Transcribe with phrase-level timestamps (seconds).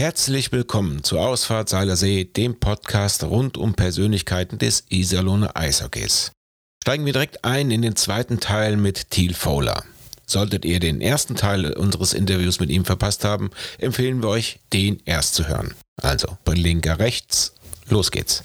[0.00, 6.32] Herzlich willkommen zur Ausfahrt Seilersee, dem Podcast rund um Persönlichkeiten des Iserlohner Eishockeys.
[6.82, 9.84] Steigen wir direkt ein in den zweiten Teil mit Thiel Fowler.
[10.24, 15.02] Solltet ihr den ersten Teil unseres Interviews mit ihm verpasst haben, empfehlen wir euch, den
[15.04, 15.74] erst zu hören.
[16.00, 17.52] Also, linker rechts,
[17.90, 18.42] los geht's.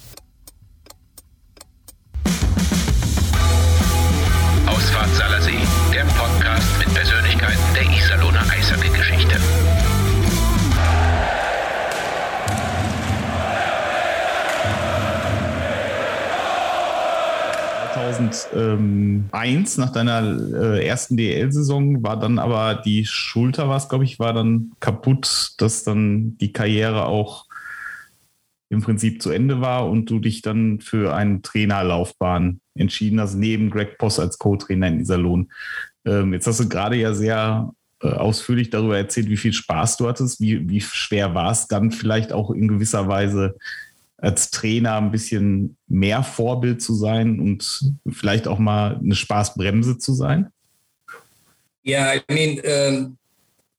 [18.15, 24.33] 2001 nach deiner äh, ersten DL-Saison war dann aber die Schulter, was glaube ich, war
[24.33, 27.45] dann kaputt, dass dann die Karriere auch
[28.69, 33.69] im Prinzip zu Ende war und du dich dann für eine Trainerlaufbahn entschieden hast, neben
[33.69, 35.51] Greg Poss als Co-Trainer in Iserlohn.
[36.05, 37.71] Ähm, jetzt hast du gerade ja sehr
[38.01, 41.91] äh, ausführlich darüber erzählt, wie viel Spaß du hattest, wie, wie schwer war es dann
[41.91, 43.55] vielleicht auch in gewisser Weise
[44.17, 50.13] als Trainer ein bisschen mehr Vorbild zu sein und vielleicht auch mal eine Spaßbremse zu
[50.13, 50.51] sein?
[51.83, 53.17] Ja, yeah, I mean, um,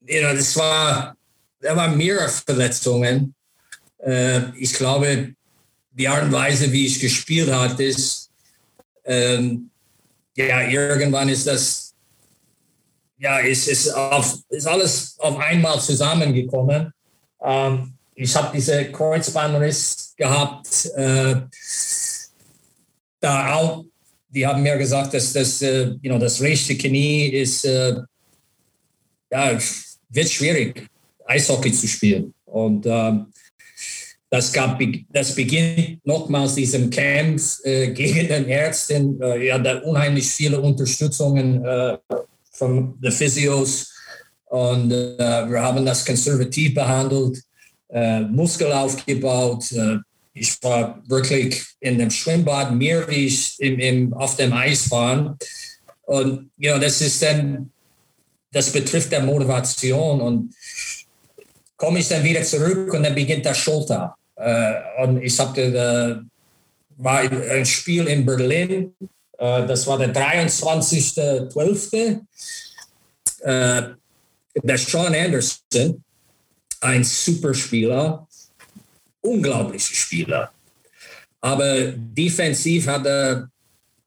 [0.07, 1.15] you know, das war,
[1.59, 3.33] da waren mehrere Verletzungen.
[3.99, 5.33] Uh, ich glaube,
[5.91, 8.29] die Art und Weise, wie ich gespielt habe, ist,
[9.03, 9.69] ähm,
[10.35, 11.95] ja, irgendwann ist das,
[13.17, 16.93] ja, ist, ist, auf, ist alles auf einmal zusammengekommen.
[17.41, 20.85] Ähm, ich habe diese Kreuzbandriss gehabt.
[20.95, 21.35] Äh,
[23.19, 23.85] da auch,
[24.29, 27.95] die haben mir gesagt, dass das, äh, you know, das rechte Knie ist, äh,
[29.31, 29.57] ja,
[30.09, 30.87] wird schwierig,
[31.25, 32.33] Eishockey zu spielen.
[32.45, 33.27] Und ähm,
[34.29, 34.79] das, gab,
[35.09, 39.21] das beginnt nochmals diesem Kampf äh, gegen den Ärzten.
[39.21, 41.97] Äh, ja, da unheimlich viele Unterstützungen äh,
[42.51, 43.93] von den Physios.
[44.45, 47.41] Und äh, wir haben das konservativ behandelt
[47.89, 49.71] äh, Muskel aufgebaut.
[49.71, 49.97] Äh,
[50.39, 55.37] ich war wirklich in dem Schwimmbad mehr wie ich im, im, auf dem Eis war.
[56.03, 57.71] Und ja, das ist dann,
[58.51, 60.21] das betrifft der Motivation.
[60.21, 60.53] Und
[61.75, 64.15] komme ich dann wieder zurück und dann beginnt der Schulter.
[64.35, 64.73] Äh,
[65.03, 66.15] und ich hatte, äh,
[66.97, 68.95] war ein Spiel in Berlin.
[69.37, 72.21] Äh, das war der 23.12.
[73.41, 73.83] Äh,
[74.63, 76.03] der Sean Anderson,
[76.81, 78.26] ein Superspieler,
[79.21, 80.51] unglaublicher Spieler.
[81.41, 83.49] Aber defensiv hat er,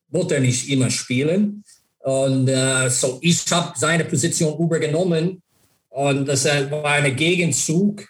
[0.08, 1.64] wollte nicht immer spielen.
[2.00, 5.42] Und äh, so, ich habe seine Position übergenommen
[5.90, 8.06] und das war ein Gegenzug.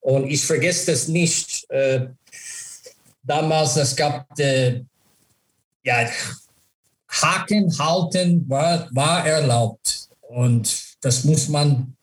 [0.00, 1.68] Und ich vergesse das nicht.
[1.70, 2.08] Äh,
[3.22, 4.80] damals, es gab äh,
[5.84, 6.08] ja,
[7.08, 10.08] Haken halten war, war erlaubt.
[10.20, 11.94] Und das muss man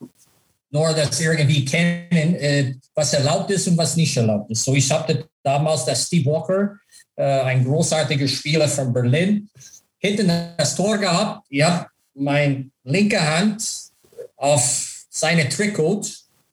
[0.72, 4.63] nur das irgendwie kennen, äh, was erlaubt ist und was nicht erlaubt ist.
[4.63, 6.75] So, ich hatte damals der Steve Walker,
[7.16, 9.50] äh, ein großartiger Spieler von Berlin,
[9.97, 11.46] hinten das Tor gehabt.
[11.50, 13.63] Ich habe meine linke Hand
[14.38, 16.03] auf seine Trikot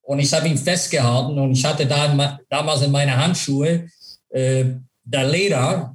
[0.02, 3.88] und ich habe ihn festgehalten und ich hatte da damals in meine Handschuhe
[4.30, 4.64] äh,
[5.04, 5.94] der Leder,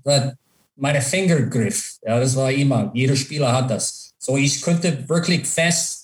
[0.75, 1.97] meine Fingergriff.
[2.03, 4.13] Ja, das war immer, jeder Spieler hat das.
[4.17, 6.00] So, ich konnte wirklich fest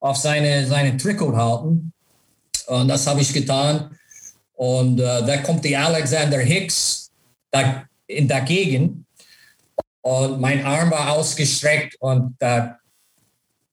[0.00, 1.92] auf seine, seine Trikot halten.
[2.66, 3.96] Und das habe ich getan.
[4.54, 7.10] Und äh, da kommt die Alexander Hicks
[7.50, 9.06] da, in dagegen.
[10.02, 12.78] Und mein Arm war ausgestreckt und der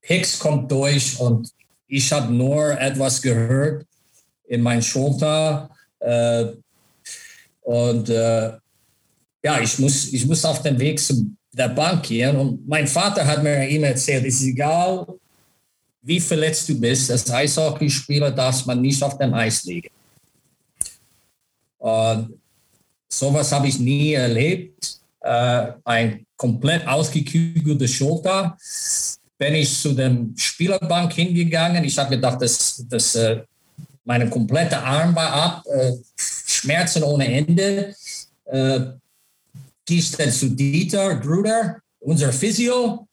[0.01, 1.51] Hicks kommt durch und
[1.87, 3.85] ich habe nur etwas gehört
[4.45, 5.69] in mein Schulter.
[5.99, 6.45] Äh,
[7.61, 8.51] und äh,
[9.43, 12.35] ja, ich muss, ich muss auf den Weg zu der Bank gehen.
[12.35, 15.05] Und mein Vater hat mir immer erzählt, es ist egal,
[16.07, 19.89] wie verletzt du bist, als Eishockeyspieler darf man nicht auf dem Eis liegen.
[21.77, 22.39] Und
[23.09, 24.99] sowas habe ich nie erlebt.
[25.19, 28.57] Äh, ein komplett ausgekügelte Schulter.
[29.37, 31.83] Bin ich zu der Spielerbank hingegangen.
[31.83, 33.43] Ich habe gedacht, dass, dass äh,
[34.05, 37.93] meine komplette Arm war ab, äh, Schmerzen ohne Ende.
[38.45, 38.79] Äh,
[39.85, 43.06] gehst dann zu Dieter Gruder, unser Physio,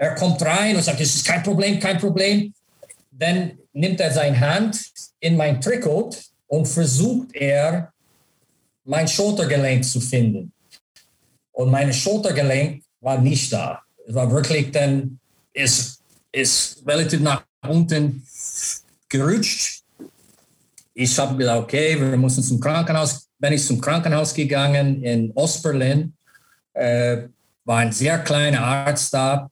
[0.00, 2.54] er kommt rein und sagt, es ist kein Problem, kein Problem.
[3.10, 4.82] Dann nimmt er seine Hand
[5.20, 6.16] in mein Trikot
[6.46, 7.92] und versucht er,
[8.84, 10.52] mein Schultergelenk zu finden.
[11.52, 13.82] Und mein Schultergelenk war nicht da.
[14.06, 15.20] Es war wirklich dann,
[15.52, 16.00] ist,
[16.32, 18.26] ist relativ nach unten
[19.06, 19.82] gerutscht.
[20.94, 23.28] Ich habe gesagt, okay, wir müssen zum Krankenhaus.
[23.38, 26.14] Bin ich zum Krankenhaus gegangen in Ostberlin.
[26.72, 27.28] Äh,
[27.66, 29.50] war ein sehr kleiner Arzt da.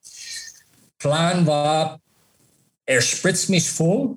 [0.98, 2.00] Plan war,
[2.86, 4.16] er spritzt mich voll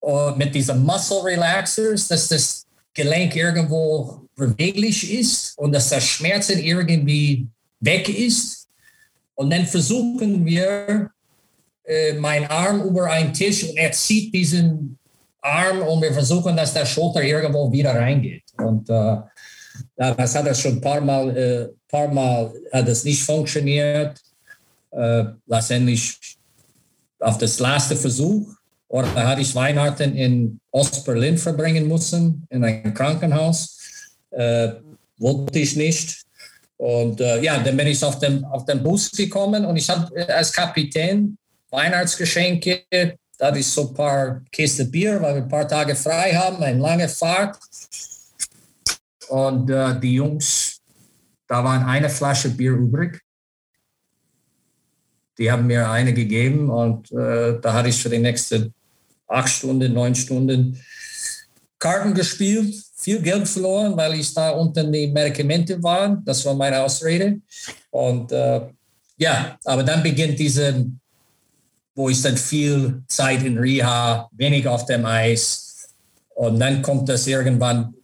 [0.00, 6.58] und mit diesen Muscle Relaxers, dass das Gelenk irgendwo beweglich ist und dass der Schmerzen
[6.58, 7.46] irgendwie
[7.80, 8.68] weg ist.
[9.34, 11.10] Und dann versuchen wir,
[11.84, 14.98] äh, mein Arm über einen Tisch und er zieht diesen
[15.40, 18.44] Arm und wir versuchen, dass der Schulter irgendwo wieder reingeht.
[18.58, 19.16] Und äh,
[19.96, 24.20] das hat das schon ein paar Mal, äh, paar Mal hat es nicht funktioniert.
[24.96, 26.18] Äh, letztendlich
[27.20, 28.48] auf das letzte Versuch
[28.88, 33.78] oder hatte ich Weihnachten in Ostberlin verbringen müssen, in einem Krankenhaus.
[34.30, 34.70] Äh,
[35.18, 36.22] wollte ich nicht.
[36.78, 40.28] Und äh, ja, dann bin ich auf den, auf den Bus gekommen und ich habe
[40.28, 41.36] als Kapitän
[41.70, 42.84] Weihnachtsgeschenke,
[43.38, 46.62] da hatte ich so ein paar Kisten Bier, weil wir ein paar Tage frei haben,
[46.62, 47.58] eine lange Fahrt.
[49.28, 50.80] Und äh, die Jungs,
[51.46, 53.20] da waren eine Flasche Bier übrig.
[55.38, 58.72] Die haben mir eine gegeben und äh, da hatte ich für die nächsten
[59.26, 60.80] acht Stunden, neun Stunden
[61.78, 66.20] Karten gespielt, viel Geld verloren, weil ich da unten die Medikamente war.
[66.24, 67.40] Das war meine Ausrede.
[67.90, 68.62] Und äh,
[69.18, 70.86] ja, aber dann beginnt diese,
[71.94, 75.88] wo ich dann viel Zeit in Reha, wenig auf dem Eis.
[76.34, 77.94] Und dann kommt das irgendwann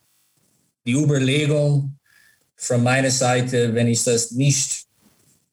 [0.87, 1.99] die Überlegung
[2.57, 4.82] von meiner Seite, wenn ich das nicht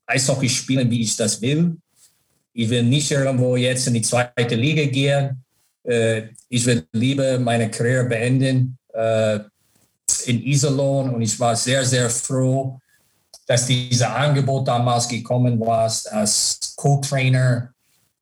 [0.10, 1.78] Eishockey spielen, wie ich das will.
[2.54, 5.44] Ich will nicht irgendwo jetzt in die zweite Liga gehen.
[5.84, 9.40] Äh, ich will lieber meine Karriere beenden äh,
[10.26, 12.80] in Iserlohn und ich war sehr, sehr froh,
[13.46, 17.72] dass dieses Angebot damals gekommen war, als Co-Trainer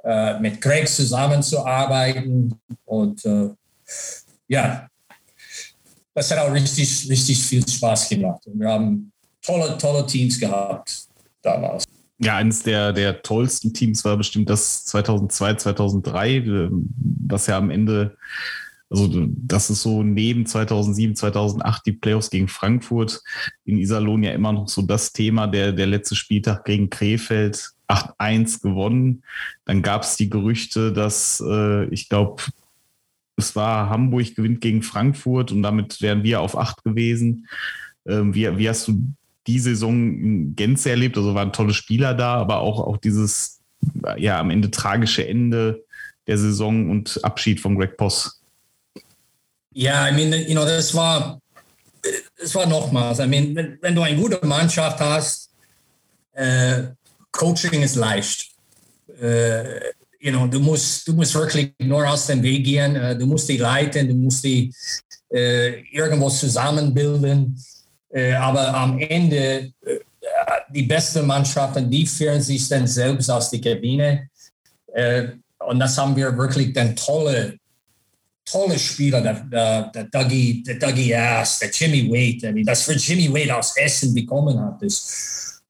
[0.03, 2.53] äh, mit Greg zusammenzuarbeiten.
[2.85, 3.23] Und
[4.47, 4.87] ja,
[6.13, 8.45] das hat auch richtig, richtig viel Spaß gemacht.
[8.47, 9.11] Und wir haben
[9.41, 11.06] tolle, tolle Teams gehabt
[11.41, 11.85] damals.
[12.19, 16.69] Ja, eines der, der tollsten Teams war bestimmt das 2002, 2003,
[17.27, 18.17] was ja am Ende,
[18.89, 23.21] also das ist so neben 2007, 2008 die Playoffs gegen Frankfurt
[23.65, 28.63] in Iserlohn ja immer noch so das Thema, der, der letzte Spieltag gegen Krefeld 8-1
[28.63, 29.23] gewonnen.
[29.65, 32.41] Dann gab es die Gerüchte, dass äh, ich glaube,
[33.35, 37.47] es war Hamburg gewinnt gegen Frankfurt und damit wären wir auf 8 gewesen.
[38.07, 39.03] Ähm, wie, wie hast du
[39.47, 41.17] die Saison Gänze erlebt.
[41.17, 43.59] Also waren tolle Spieler da, aber auch, auch dieses
[44.17, 45.83] ja am Ende tragische Ende
[46.27, 48.41] der Saison und Abschied von Greg Poss.
[49.73, 51.39] Ja, I mean, you know, das war,
[52.37, 53.19] das war nochmals.
[53.19, 55.51] I mean, wenn, wenn, du eine gute Mannschaft hast,
[56.33, 56.83] äh,
[57.31, 58.51] Coaching ist leicht.
[59.21, 59.79] Äh,
[60.19, 62.95] you know, du musst, du musst wirklich nur aus dem Weg gehen.
[62.95, 64.73] Äh, du musst die leiten, du musst die
[65.31, 67.55] äh, irgendwo zusammenbilden.
[68.09, 69.99] Äh, aber am Ende, äh,
[70.69, 74.29] die besten Mannschaften, die führen sich dann selbst aus der Kabine.
[74.93, 77.57] Äh, und das haben wir wirklich dann tolle,
[78.45, 82.93] tolle Spieler, der, der, der, Dougie, der Dougie Ass, der Jimmy Wade, I das für
[82.93, 84.81] Jimmy Wade aus Essen bekommen hat.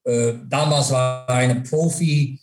[0.04, 2.40] Äh, damals war ein Profi,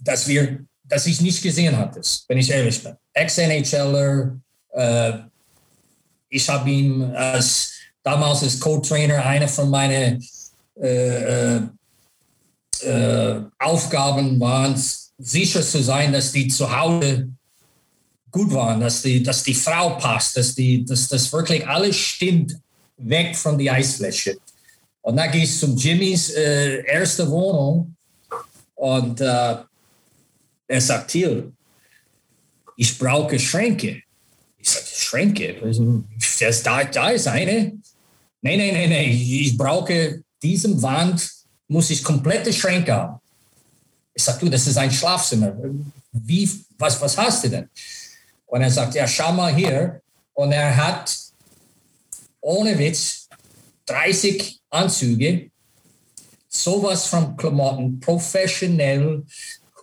[0.00, 2.96] dass wir, dass ich nicht gesehen hatte, wenn ich ehrlich bin.
[3.12, 4.40] Ex-NHLer,
[6.28, 10.24] ich habe ihn als damals als Co-Trainer eine von meinen
[10.80, 11.60] äh, äh,
[12.82, 14.74] äh, Aufgaben waren,
[15.18, 17.28] sicher zu sein, dass die zu Hause
[18.30, 22.56] gut waren, dass die, dass die Frau passt, dass, die, dass das wirklich alles stimmt,
[22.96, 24.36] weg von der Eisfläche.
[25.02, 27.94] Und dann gehe ich zum Jimmys äh, erste Wohnung
[28.74, 29.56] und äh,
[30.66, 31.52] er sagt, hier,
[32.76, 34.02] ich brauche Schränke.
[34.58, 35.56] Ich sage, Schränke?
[36.40, 37.78] Das, da, da ist eine.
[38.42, 41.30] Nein, nein, nein, nein, ich brauche diesen Wand,
[41.68, 43.20] muss ich komplette Schränke haben.
[44.12, 45.56] Ich sage, du, das ist ein Schlafzimmer.
[46.10, 47.70] Wie, was, was hast du denn?
[48.46, 50.02] Und er sagt, ja, schau mal hier.
[50.34, 51.16] Und er hat
[52.40, 53.28] ohne Witz
[53.86, 55.50] 30 Anzüge,
[56.48, 59.22] sowas von Klamotten, professionell,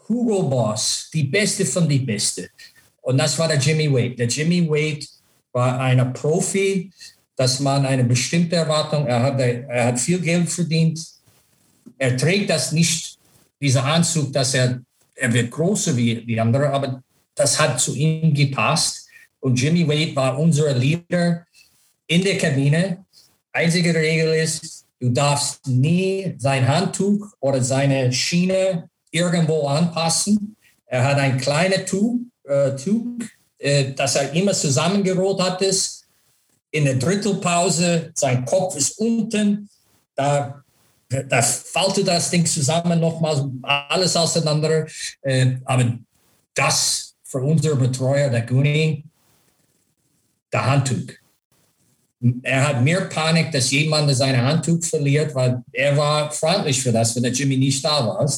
[0.07, 2.49] Hugo Boss, die Beste von die Beste.
[3.01, 4.15] Und das war der Jimmy Wade.
[4.15, 5.05] Der Jimmy Wade
[5.53, 6.91] war ein Profi,
[7.39, 10.99] dass man eine bestimmte Erwartung, er hat, er hat viel Geld verdient,
[11.97, 13.17] er trägt das nicht,
[13.61, 14.81] dieser Anzug, dass er,
[15.15, 17.01] er wird größer wie die anderen, aber
[17.35, 19.07] das hat zu ihm gepasst.
[19.39, 21.45] Und Jimmy Wade war unser Leader
[22.07, 23.05] in der Kabine.
[23.53, 30.57] Einzige Regel ist, du darfst nie sein Handtuch oder seine Schiene irgendwo anpassen.
[30.87, 33.05] Er hat ein kleines Tuch, äh, Tuch
[33.59, 35.61] äh, das er immer zusammengerollt hat.
[35.61, 35.98] Ist
[36.71, 39.69] in der Drittelpause, sein Kopf ist unten,
[40.15, 40.63] da,
[41.09, 44.85] da faltet das Ding zusammen nochmal alles auseinander.
[45.21, 45.97] Äh, aber
[46.53, 49.03] das für unser Betreuer, der Gunning,
[50.51, 51.13] der Handtuch.
[52.41, 57.15] Er hat mehr Panik, dass jemand seine Handtuch verliert, weil er war freundlich für das,
[57.15, 58.29] wenn der Jimmy nicht da war.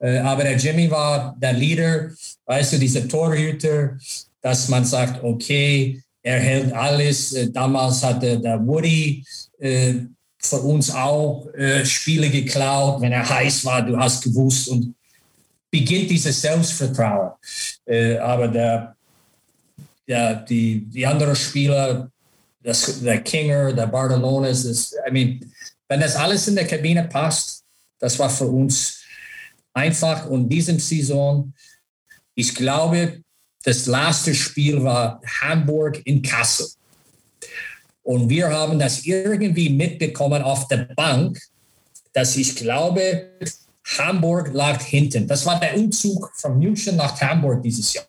[0.00, 2.10] Äh, aber der Jimmy war der Leader,
[2.46, 3.96] weißt du, dieser Torhüter,
[4.40, 7.32] dass man sagt, okay, er hält alles.
[7.32, 9.24] Äh, damals hatte der Woody
[9.58, 9.94] äh,
[10.38, 14.94] für uns auch äh, Spiele geklaut, wenn er heiß war, du hast gewusst und
[15.70, 17.32] beginnt dieses Selbstvertrauen.
[17.86, 18.96] Äh, aber der,
[20.06, 22.10] der, die, die anderen Spieler,
[22.62, 25.52] das, der Kinger, der Barcelones, das, I mean,
[25.88, 27.64] wenn das alles in der Kabine passt,
[27.98, 29.02] das war für uns
[29.72, 30.26] einfach.
[30.26, 31.52] Und diesem Saison,
[32.34, 33.21] ich glaube,
[33.62, 36.68] das letzte Spiel war Hamburg in Kassel.
[38.02, 41.38] Und wir haben das irgendwie mitbekommen auf der Bank,
[42.12, 43.30] dass ich glaube,
[43.98, 45.26] Hamburg lag hinten.
[45.26, 48.06] Das war der Umzug von München nach Hamburg dieses Jahr.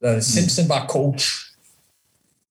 [0.00, 1.54] Der Simpson war Coach.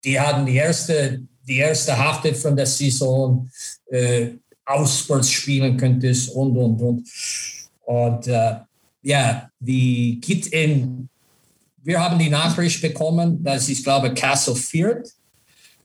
[0.04, 3.50] Die hatten die erste, die erste Hälfte von der Saison
[3.90, 4.30] äh,
[4.66, 7.08] auswärts spielen könntest und, und, und.
[7.84, 8.56] Und äh,
[9.02, 11.10] ja, die geht in,
[11.84, 15.10] wir haben die Nachricht bekommen, dass ich glaube, Castle führt.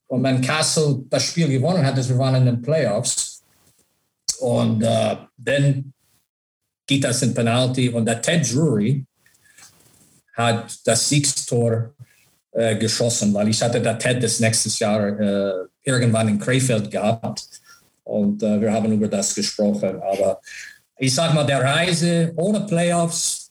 [0.08, 3.42] Und wenn Castle das Spiel gewonnen hat, wir waren in den Playoffs.
[4.40, 5.92] Und äh, dann
[6.86, 7.88] geht das in Penalty.
[7.88, 9.04] Und der Ted Drury
[10.34, 11.94] hat das Siegstor
[12.52, 17.44] äh, geschossen, weil ich hatte der Ted das nächstes Jahr äh, irgendwann in Krefeld gehabt.
[18.04, 20.00] Und äh, wir haben über das gesprochen.
[20.00, 20.40] Aber
[20.98, 23.45] ich sag mal, der Reise ohne Playoffs,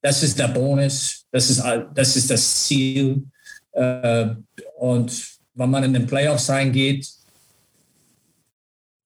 [0.00, 1.62] das ist der Bonus, das ist,
[1.94, 3.22] das, ist das Ziel.
[3.72, 4.28] Äh,
[4.78, 7.08] und wenn man in den Playoffs reingeht,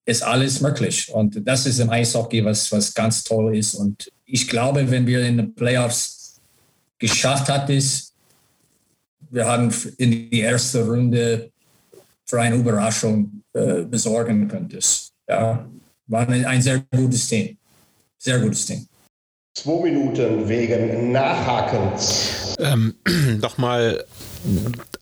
[0.05, 1.09] ist alles möglich.
[1.11, 3.73] Und das ist im Eishockey, was, was ganz toll ist.
[3.75, 6.41] Und ich glaube, wenn wir in den Playoffs
[6.99, 8.13] geschafft hat, ist,
[9.29, 11.51] wir haben in die erste Runde
[12.25, 15.11] für eine Überraschung äh, besorgen könntest.
[15.27, 15.67] Ja,
[16.07, 17.57] war ein sehr gutes Team.
[18.17, 18.85] Sehr gutes Team.
[19.55, 22.55] Zwei Minuten wegen Nachhakens.
[22.57, 22.95] Ähm,
[23.39, 24.03] Nochmal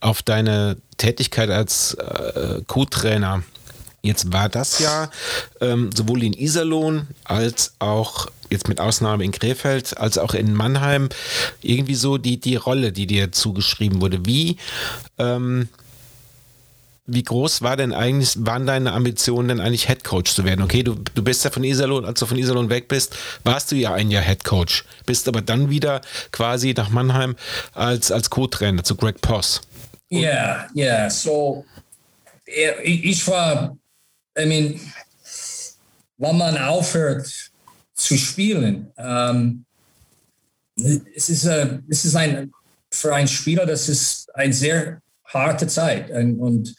[0.01, 3.43] auf deine Tätigkeit als äh, Co-Trainer.
[4.01, 5.09] Jetzt war das ja
[5.61, 11.07] ähm, sowohl in Iserlohn als auch jetzt mit Ausnahme in Krefeld, als auch in Mannheim
[11.61, 14.25] irgendwie so die, die Rolle, die dir zugeschrieben wurde.
[14.25, 14.57] Wie
[15.17, 15.69] ähm,
[17.13, 20.61] wie groß war denn eigentlich, waren deine Ambitionen denn eigentlich Headcoach zu werden?
[20.63, 23.75] Okay, du, du bist ja von Iserlohn, als du von Iserlohn weg bist, warst du
[23.75, 26.01] ja ein Jahr Headcoach, bist aber dann wieder
[26.31, 27.35] quasi nach Mannheim
[27.73, 29.61] als, als Co-Trainer zu Greg Poss.
[30.09, 31.09] Ja, ja, yeah.
[31.09, 31.65] so
[32.83, 33.77] ich war,
[34.37, 34.79] I mean,
[36.17, 37.51] wenn man aufhört
[37.93, 39.65] zu spielen, ähm,
[41.15, 42.51] es, ist, äh, es ist ein,
[42.91, 45.00] für einen Spieler, das ist ein sehr
[45.33, 46.09] harte Zeit.
[46.11, 46.75] Und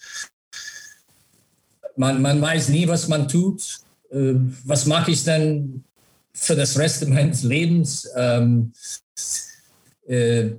[1.97, 3.81] man, man weiß nie, was man tut.
[4.11, 5.85] Äh, was mache ich denn
[6.33, 8.09] für das Rest meines Lebens?
[8.17, 8.73] Ähm,
[10.07, 10.51] äh,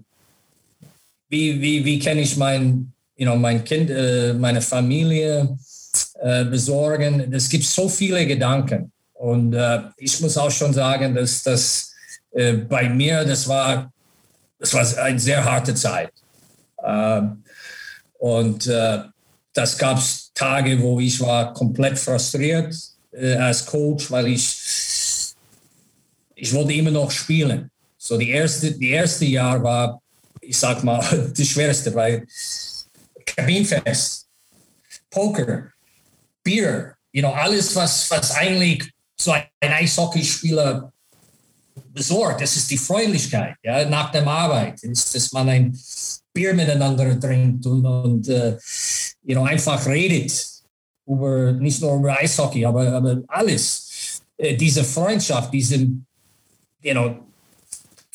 [1.30, 5.58] wie, wie, wie kann ich mein, you know, mein Kind, äh, meine Familie
[6.22, 7.34] äh, besorgen?
[7.34, 8.92] Es gibt so viele Gedanken.
[9.14, 11.94] Und äh, ich muss auch schon sagen, dass das
[12.32, 13.92] äh, bei mir, das war,
[14.60, 16.12] das war eine sehr harte Zeit.
[16.84, 17.43] Ähm,
[18.24, 19.00] und äh,
[19.52, 22.74] das gab es Tage, wo ich war komplett frustriert
[23.12, 25.36] äh, als Coach, weil ich,
[26.34, 27.70] ich wollte immer noch spielen.
[27.98, 30.02] So die erste, die erste Jahr war,
[30.40, 31.02] ich sag mal,
[31.38, 32.26] das schwerste, weil
[33.26, 34.26] Kabinenfest,
[35.10, 35.74] Poker,
[36.44, 38.90] Bier, you know, alles, was, was eigentlich
[39.20, 40.94] so ein Eishockeyspieler
[41.88, 45.78] besorgt, das ist die Freundlichkeit, ja, nach der Arbeit, ist, dass man ein
[46.34, 48.58] Bier miteinander trinkt und, und äh,
[49.24, 50.32] you know, einfach redet
[51.06, 54.22] über nicht nur über Eishockey, aber, aber alles.
[54.38, 57.20] Äh, diese Freundschaft, diese, you know,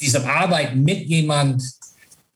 [0.00, 1.62] diese Arbeit mit jemand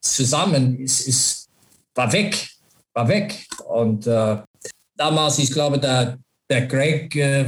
[0.00, 1.48] zusammen ist, ist,
[1.94, 2.48] war weg,
[2.92, 3.46] war weg.
[3.68, 4.38] Und äh,
[4.96, 7.46] damals, ich glaube, der, der Greg, äh,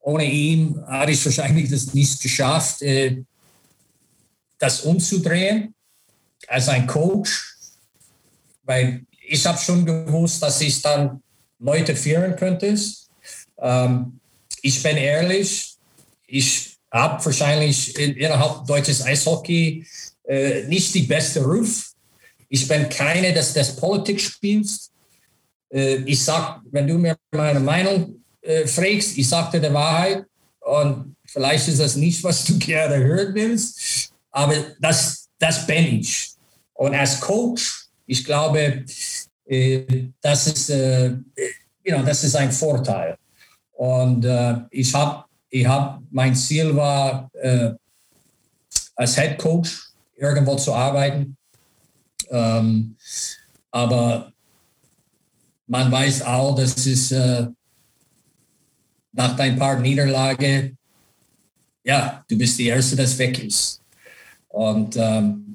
[0.00, 3.22] ohne ihn hatte ich wahrscheinlich das nicht geschafft, äh,
[4.58, 5.74] das umzudrehen
[6.48, 7.55] als ein Coach
[8.66, 11.22] weil ich habe schon gewusst, dass ich dann
[11.58, 12.76] Leute führen könnte.
[13.58, 14.20] Ähm,
[14.62, 15.76] ich bin ehrlich,
[16.26, 19.86] ich habe wahrscheinlich in, innerhalb deutsches Eishockey
[20.24, 21.92] äh, nicht die beste Ruf.
[22.48, 24.92] Ich bin keine, dass das Politik spielst.
[25.70, 30.24] Äh, ich sag, wenn du mir meine Meinung äh, fragst, ich sagte die Wahrheit
[30.60, 36.32] und vielleicht ist das nicht, was du gerne hören willst, aber das, das bin ich.
[36.74, 38.84] Und als Coach, ich glaube,
[39.46, 41.16] äh, das, ist, äh,
[41.84, 43.16] know, das ist ein Vorteil.
[43.72, 47.30] Und äh, ich habe, ich hab, mein Ziel war,
[48.94, 51.36] als Head Coach irgendwo zu arbeiten.
[52.30, 52.96] Ähm,
[53.70, 54.32] aber
[55.66, 57.10] man weiß auch, dass es
[59.12, 60.76] nach ein paar Niederlagen,
[61.84, 63.80] ja, du bist die Erste, das weg ist.
[64.48, 65.54] Und ähm,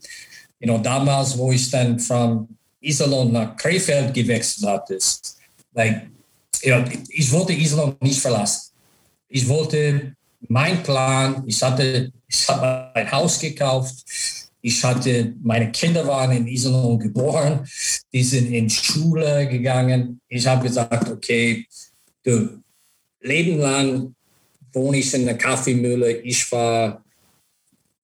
[0.62, 2.48] you know, damals, wo ich dann von
[2.80, 5.38] Iserlohn nach Krefeld gewechselt hatte, ist,
[5.74, 6.08] like,
[6.62, 8.72] you know, ich wollte Iserlohn nicht verlassen.
[9.28, 10.16] Ich wollte
[10.48, 14.06] mein Plan, ich hatte, ich habe ein Haus gekauft,
[14.62, 17.68] ich hatte, meine Kinder waren in Iserlohn geboren,
[18.14, 20.22] die sind in Schule gegangen.
[20.28, 21.66] Ich habe gesagt, okay,
[22.24, 22.62] du,
[23.22, 24.16] Leben lang
[24.74, 26.22] wohne ich in der Kaffeemühle.
[26.22, 27.04] Ich war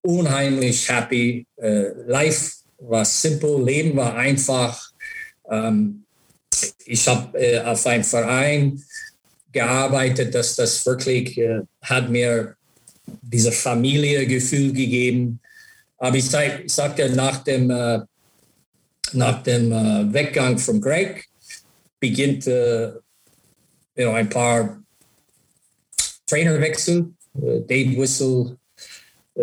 [0.07, 1.45] unheimlich happy.
[1.57, 4.91] Uh, life war simpel, Leben war einfach.
[5.49, 6.05] Ähm,
[6.85, 8.81] ich habe äh, auf einem Verein
[9.51, 12.55] gearbeitet, dass das wirklich äh, hat mir
[13.21, 15.39] dieses Familiengefühl gegeben.
[15.97, 17.99] Aber ich, sag, ich sagte, nach dem, äh,
[19.13, 21.25] nach dem äh, Weggang von Greg
[21.99, 24.81] beginnt äh, you know, ein paar
[26.27, 27.13] Trainerwechsel.
[27.35, 28.66] Äh, Dave Whistle, äh,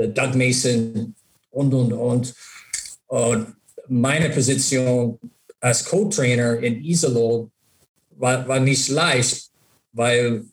[0.09, 1.15] Doug Mason
[1.51, 2.35] und, und, und.
[3.07, 3.57] Und
[3.89, 5.19] meine Position
[5.61, 7.51] als Co-Trainer in Iserlohn
[8.17, 9.51] war, war nicht leicht,
[9.93, 10.45] weil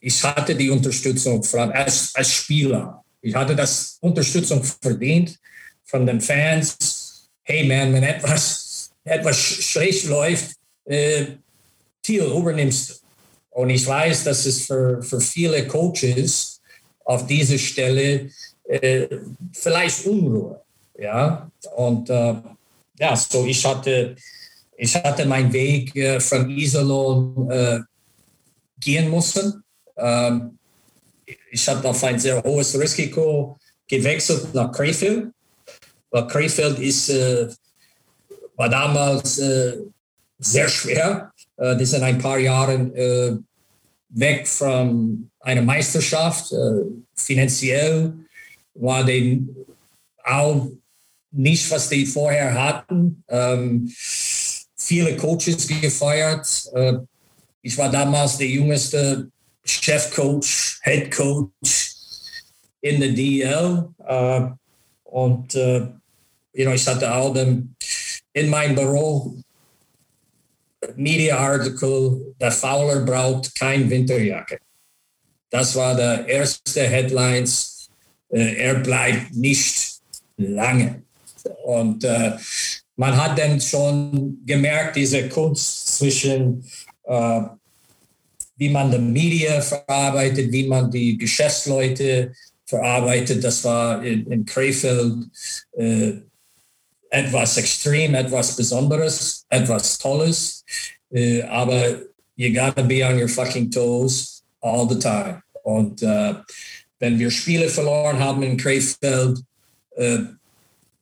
[0.00, 5.38] ich hatte die Unterstützung von, als, als Spieler ich hatte das Unterstützung verdient
[5.84, 7.26] von den Fans.
[7.42, 11.24] Hey man, wenn etwas, etwas schlecht läuft, äh,
[12.02, 12.94] Thiel, übernimmst du.
[13.58, 16.60] Und ich weiß, dass es für, für viele Coaches
[17.06, 18.28] auf dieser Stelle
[18.64, 19.08] äh,
[19.52, 20.60] vielleicht Unruhe.
[20.98, 22.34] Ja, und äh,
[22.98, 24.16] ja, so ich hatte,
[24.76, 27.80] ich hatte meinen Weg äh, von Iserlohn äh,
[28.78, 29.64] gehen müssen.
[29.96, 30.58] Ähm,
[31.50, 35.30] ich habe auf ein sehr hohes Risiko gewechselt nach Krefeld.
[36.10, 37.48] Weil Krefeld ist, äh,
[38.56, 39.78] war damals äh,
[40.38, 41.32] sehr schwer.
[41.56, 43.36] Äh, die sind ein paar Jahre äh,
[44.10, 46.54] weg von einer Meisterschaft.
[47.16, 48.12] Finanziell
[48.74, 49.54] war den
[50.24, 50.68] auch
[51.30, 53.22] nicht, was die vorher hatten.
[53.28, 56.70] Ähm, viele Coaches gefeuert.
[56.74, 56.98] Äh,
[57.62, 59.30] ich war damals der jüngste
[59.64, 61.96] Chefcoach, Head Coach
[62.80, 63.88] in der DL.
[63.98, 64.50] Uh,
[65.04, 65.88] und uh,
[66.52, 67.74] you know, ich hatte auch den,
[68.34, 69.34] in meinem Büro
[70.96, 74.58] Media Article, der Fowler braucht kein Winterjacke.
[75.50, 77.73] Das war der erste Headlines.
[78.34, 80.00] Uh, er bleibt nicht
[80.36, 81.02] lange.
[81.64, 82.32] Und uh,
[82.96, 86.64] man hat dann schon gemerkt, diese Kunst zwischen
[87.04, 87.42] uh,
[88.56, 92.32] wie man die Media verarbeitet, wie man die Geschäftsleute
[92.66, 93.42] verarbeitet.
[93.42, 95.26] Das war in, in Krefeld
[95.72, 96.12] äh,
[97.10, 100.64] etwas extrem, etwas Besonderes, etwas Tolles.
[101.10, 102.00] Äh, aber
[102.36, 105.42] you gotta be on your fucking toes all the time.
[105.62, 106.34] Und äh,
[107.00, 109.40] wenn wir Spiele verloren haben in Krefeld,
[109.96, 110.18] äh,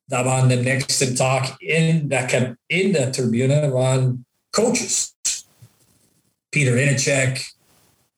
[0.09, 5.15] da waren am nächsten Tag in der, in der Tribüne waren Coaches
[6.51, 7.47] Peter Inacek,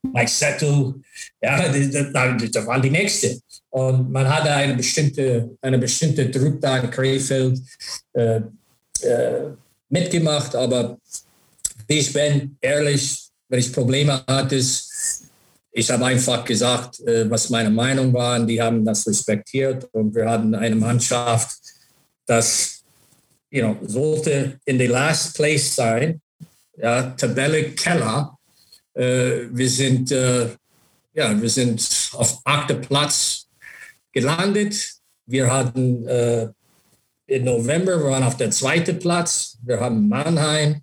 [0.02, 0.94] Mike Settle,
[1.40, 3.38] ja, da waren die Nächste.
[3.70, 7.60] Und man hatte eine bestimmte, eine bestimmte Druck da in Krefeld
[8.12, 8.40] äh,
[9.02, 9.50] äh,
[9.88, 10.98] mitgemacht, aber
[11.86, 14.56] ich bin ehrlich, wenn ich Probleme hatte,
[15.76, 20.14] ich habe einfach gesagt, äh, was meine Meinung war, und die haben das respektiert und
[20.14, 21.58] wir hatten eine Mannschaft,
[22.26, 22.84] das
[23.50, 26.20] you know, sollte in the last place sein,
[26.76, 28.38] ja, Tabelle Keller.
[28.94, 30.48] Äh, wir sind, äh,
[31.12, 33.46] ja, wir sind auf achter Platz
[34.12, 34.76] gelandet.
[35.26, 36.48] Wir hatten äh,
[37.26, 39.58] im November, wir waren auf der zweiten Platz.
[39.62, 40.82] Wir haben Mannheim,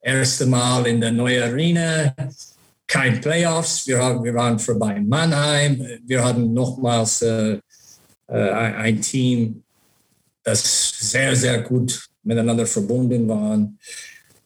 [0.00, 2.14] erste Mal in der neuen Arena,
[2.90, 3.86] kein Playoffs.
[3.86, 5.86] Wir, wir waren vorbei Mannheim.
[6.04, 7.58] Wir hatten nochmals äh,
[8.26, 9.62] äh, ein Team,
[10.42, 13.58] das sehr, sehr gut miteinander verbunden war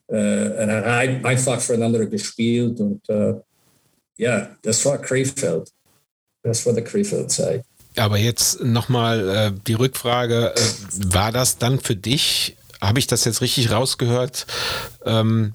[0.08, 3.34] äh, einfach füreinander gespielt und äh,
[4.16, 5.70] ja, das war Krefeld.
[6.42, 7.64] Das war der Krefeld-Zeit.
[7.96, 10.60] Aber jetzt nochmal äh, die Rückfrage, äh,
[11.14, 14.46] war das dann für dich, habe ich das jetzt richtig rausgehört,
[15.04, 15.54] ähm,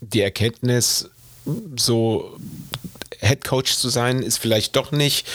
[0.00, 1.10] die Erkenntnis,
[1.76, 2.38] so
[3.20, 5.26] Head Coach zu sein, ist vielleicht doch nicht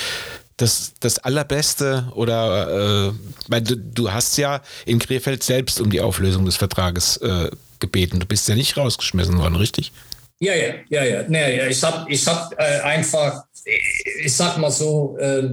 [0.57, 3.11] das, das Allerbeste oder
[3.49, 8.19] äh, du, du hast ja in Krefeld selbst um die Auflösung des Vertrages äh, gebeten.
[8.19, 9.91] Du bist ja nicht rausgeschmissen worden, richtig?
[10.39, 11.23] Ja, ja, ja, ja.
[11.27, 13.45] Nee, ich habe ich hab, äh, einfach,
[14.23, 15.49] ich sag mal so, äh,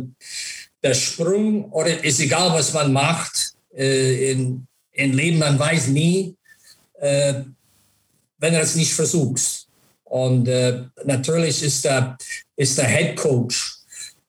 [0.83, 6.37] der Sprung, oder ist egal, was man macht, äh, in, in Leben, man weiß nie,
[7.01, 7.43] äh,
[8.39, 9.62] wenn er es nicht versucht.
[10.13, 12.19] Und äh, natürlich ist der,
[12.55, 13.79] ist der Head Coach,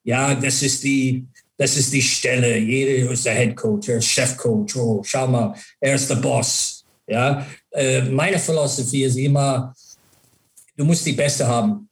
[0.06, 2.58] ja, das ist die, das ist die Stelle.
[2.58, 4.78] Jeder ist der Head Coach, der Chefcoach.
[4.78, 6.86] Oh, schau mal, er ist der Boss.
[7.06, 9.76] Ja, äh, meine Philosophie ist immer,
[10.78, 11.90] du musst die Beste haben.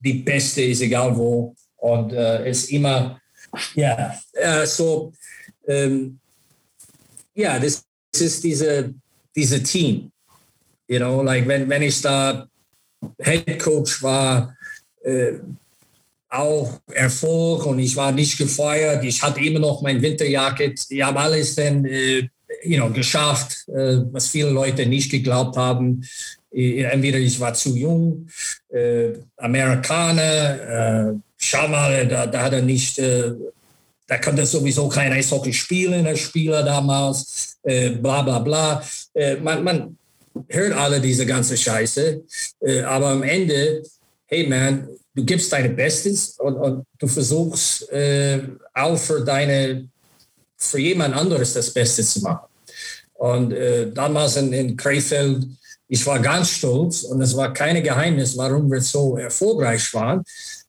[0.00, 1.54] Die Beste ist egal wo.
[1.76, 3.20] Und äh, ist immer,
[3.74, 5.12] ja, äh, so,
[5.68, 6.18] ähm,
[7.34, 8.94] ja, das, das ist diese,
[9.34, 10.10] diese Team.
[10.88, 12.48] You know, like wenn, wenn ich da
[13.20, 14.56] Head Coach war,
[15.02, 15.34] äh,
[16.28, 19.04] auch Erfolg und ich war nicht gefeuert.
[19.04, 20.80] Ich hatte immer noch mein Winterjacket.
[20.88, 22.28] Ich habe alles dann äh,
[22.62, 26.02] you know, geschafft, äh, was viele Leute nicht geglaubt haben.
[26.52, 28.28] Äh, entweder ich war zu jung,
[28.68, 35.52] äh, Amerikaner, äh, schau mal, da, da hat er nicht, da konnte sowieso kein Eishockey
[35.52, 38.82] spielen, der Spieler damals, bla bla bla.
[39.42, 39.98] Man, man
[40.48, 42.22] hört alle diese ganze Scheiße,
[42.60, 43.82] äh, aber am Ende,
[44.26, 48.42] hey man, du gibst dein Bestes und, und du versuchst äh,
[48.74, 49.88] auch für deine,
[50.56, 52.46] für jemand anderes das Beste zu machen.
[53.14, 55.46] Und äh, damals in, in Krefeld,
[55.88, 60.22] ich war ganz stolz und es war kein Geheimnis, warum wir so erfolgreich waren,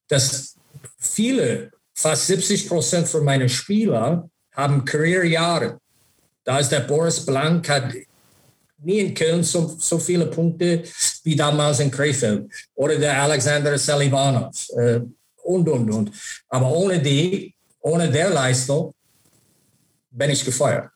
[0.08, 0.56] dass
[1.00, 5.80] viele, fast 70 Prozent von meinen Spieler haben Karrierejahre.
[6.44, 7.94] Da ist der Boris Blank, hat
[8.80, 10.84] nie in Köln so, so viele Punkte
[11.24, 15.00] wie damals in Krefeld oder der Alexander Selivanov äh,
[15.44, 16.12] und, und, und.
[16.50, 18.94] Aber ohne die, ohne der Leistung
[20.12, 20.90] bin ich gefeuert.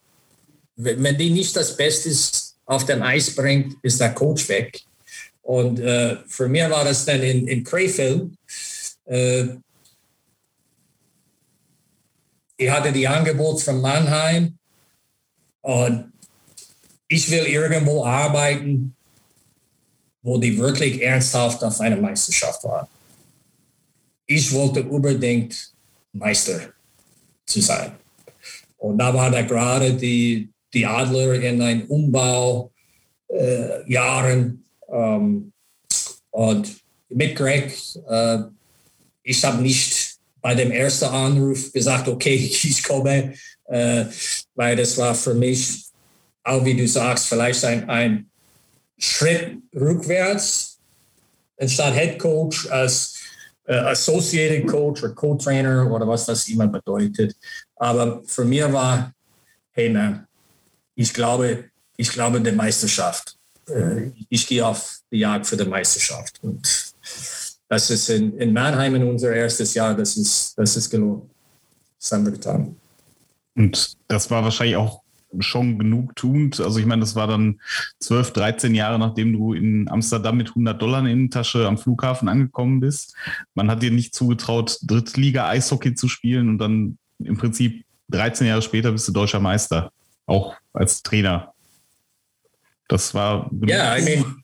[0.75, 2.09] Wenn die nicht das Beste
[2.65, 4.81] auf dem Eis bringt, ist der Coach weg.
[5.41, 8.31] Und äh, für mich war das dann in, in Krefeld.
[9.05, 9.45] Äh,
[12.57, 14.57] ich hatte die Angebot von Mannheim
[15.61, 16.10] und
[17.11, 18.95] ich will irgendwo arbeiten,
[20.21, 22.87] wo die wirklich ernsthaft auf eine Meisterschaft waren.
[24.25, 25.73] Ich wollte unbedingt
[26.13, 26.71] Meister
[27.45, 27.91] zu sein.
[28.77, 32.71] Und da war da gerade die, die Adler in ein Umbau
[33.27, 34.63] äh, Jahren.
[34.89, 35.51] Ähm,
[36.29, 36.77] und
[37.09, 38.37] mit Greg, äh,
[39.23, 43.33] ich habe nicht bei dem ersten Anruf gesagt, okay, ich komme,
[43.65, 44.05] äh,
[44.55, 45.90] weil das war für mich
[46.43, 48.29] auch wie du sagst, vielleicht ein, ein
[48.97, 50.79] Schritt rückwärts,
[51.59, 53.19] anstatt Head Coach als
[53.65, 57.35] äh, Associated Coach oder Co-Trainer oder was das immer bedeutet.
[57.75, 59.13] Aber für mich war,
[59.71, 60.27] hey man,
[60.95, 61.65] ich glaube,
[61.97, 63.37] ich glaube der Meisterschaft.
[63.67, 66.39] Äh, ich gehe auf die Jagd für die Meisterschaft.
[66.41, 66.93] Und
[67.67, 71.29] das ist in, in Mannheim in unser erstes Jahr, das ist, das ist gelungen.
[71.99, 72.75] Das haben wir getan.
[73.55, 75.00] Und das war wahrscheinlich auch
[75.39, 76.59] schon genug tuend.
[76.59, 77.59] Also ich meine, das war dann
[77.99, 82.27] 12, 13 Jahre, nachdem du in Amsterdam mit 100 Dollar in der Innentasche am Flughafen
[82.27, 83.15] angekommen bist.
[83.53, 88.91] Man hat dir nicht zugetraut, Drittliga-Eishockey zu spielen und dann im Prinzip 13 Jahre später
[88.91, 89.91] bist du deutscher Meister,
[90.25, 91.53] auch als Trainer.
[92.87, 93.49] Das war...
[93.65, 94.43] Ja, I mean,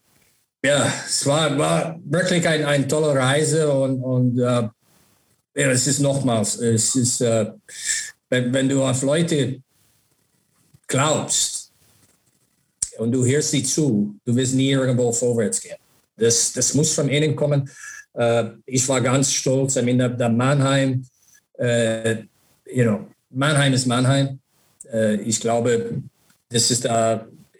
[0.64, 4.70] ja, es war, war wirklich eine ein tolle Reise und, und uh,
[5.56, 7.54] ja, es ist nochmals, es ist, uh,
[8.30, 9.62] wenn, wenn du auf Leute
[10.88, 11.72] glaubst
[12.98, 15.78] und du hörst sie zu, du wirst nie irgendwo vorwärts gehen.
[16.16, 17.70] Das, das muss von innen kommen.
[18.14, 19.76] Uh, ich war ganz stolz.
[19.76, 21.06] I mean, der, Mannheim,
[21.60, 22.16] uh,
[22.66, 24.40] you know, Mannheim ist Mannheim.
[24.92, 26.02] Uh, ich glaube,
[26.50, 26.88] das ist,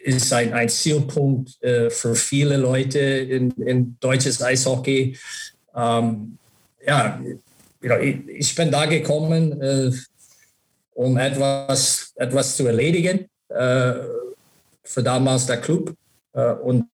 [0.00, 5.16] ist ein, ein Zielpunkt für viele Leute in, in deutsches Eishockey.
[5.76, 6.38] Ähm,
[6.86, 7.20] ja,
[8.00, 9.60] ich, ich, bin da gekommen,
[10.98, 13.94] um etwas, etwas zu erledigen äh,
[14.82, 15.94] für damals der Club.
[16.32, 16.86] Äh, und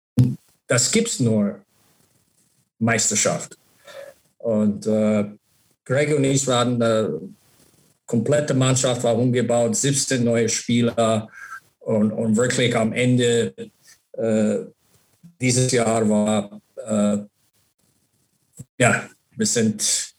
[0.66, 1.60] das gibt es nur
[2.78, 3.56] Meisterschaft.
[4.36, 5.24] Und äh,
[5.86, 7.18] Greg und ich waren eine
[8.04, 11.26] komplette Mannschaft, war umgebaut, 17 neue Spieler
[11.78, 13.54] und, und wirklich am Ende
[14.12, 14.56] äh,
[15.40, 17.24] dieses Jahr war, äh,
[18.78, 20.14] ja, wir sind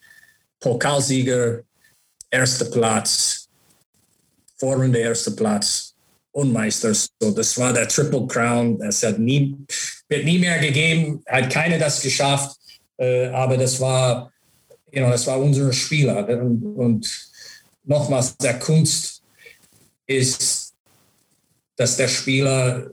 [0.60, 1.62] Pokalsieger,
[2.32, 3.45] erster Platz
[4.66, 5.94] Vorrunde erster Platz
[6.32, 6.92] und Meister.
[6.92, 8.82] So, das war der Triple Crown.
[8.82, 9.56] Es hat nie,
[10.10, 12.58] wird nie mehr gegeben, hat keiner das geschafft.
[12.98, 14.32] Äh, aber das war,
[14.92, 16.28] you know, das war unsere Spieler.
[16.42, 17.30] Und, und
[17.84, 19.22] nochmals, der Kunst
[20.08, 20.74] ist,
[21.76, 22.90] dass der Spieler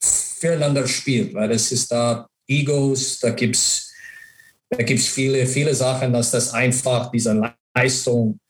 [0.00, 3.92] füreinander spielt, weil es ist da Egos, da gibt es
[4.70, 7.38] da gibt's viele, viele Sachen, dass das einfach diese
[7.74, 8.40] Leistung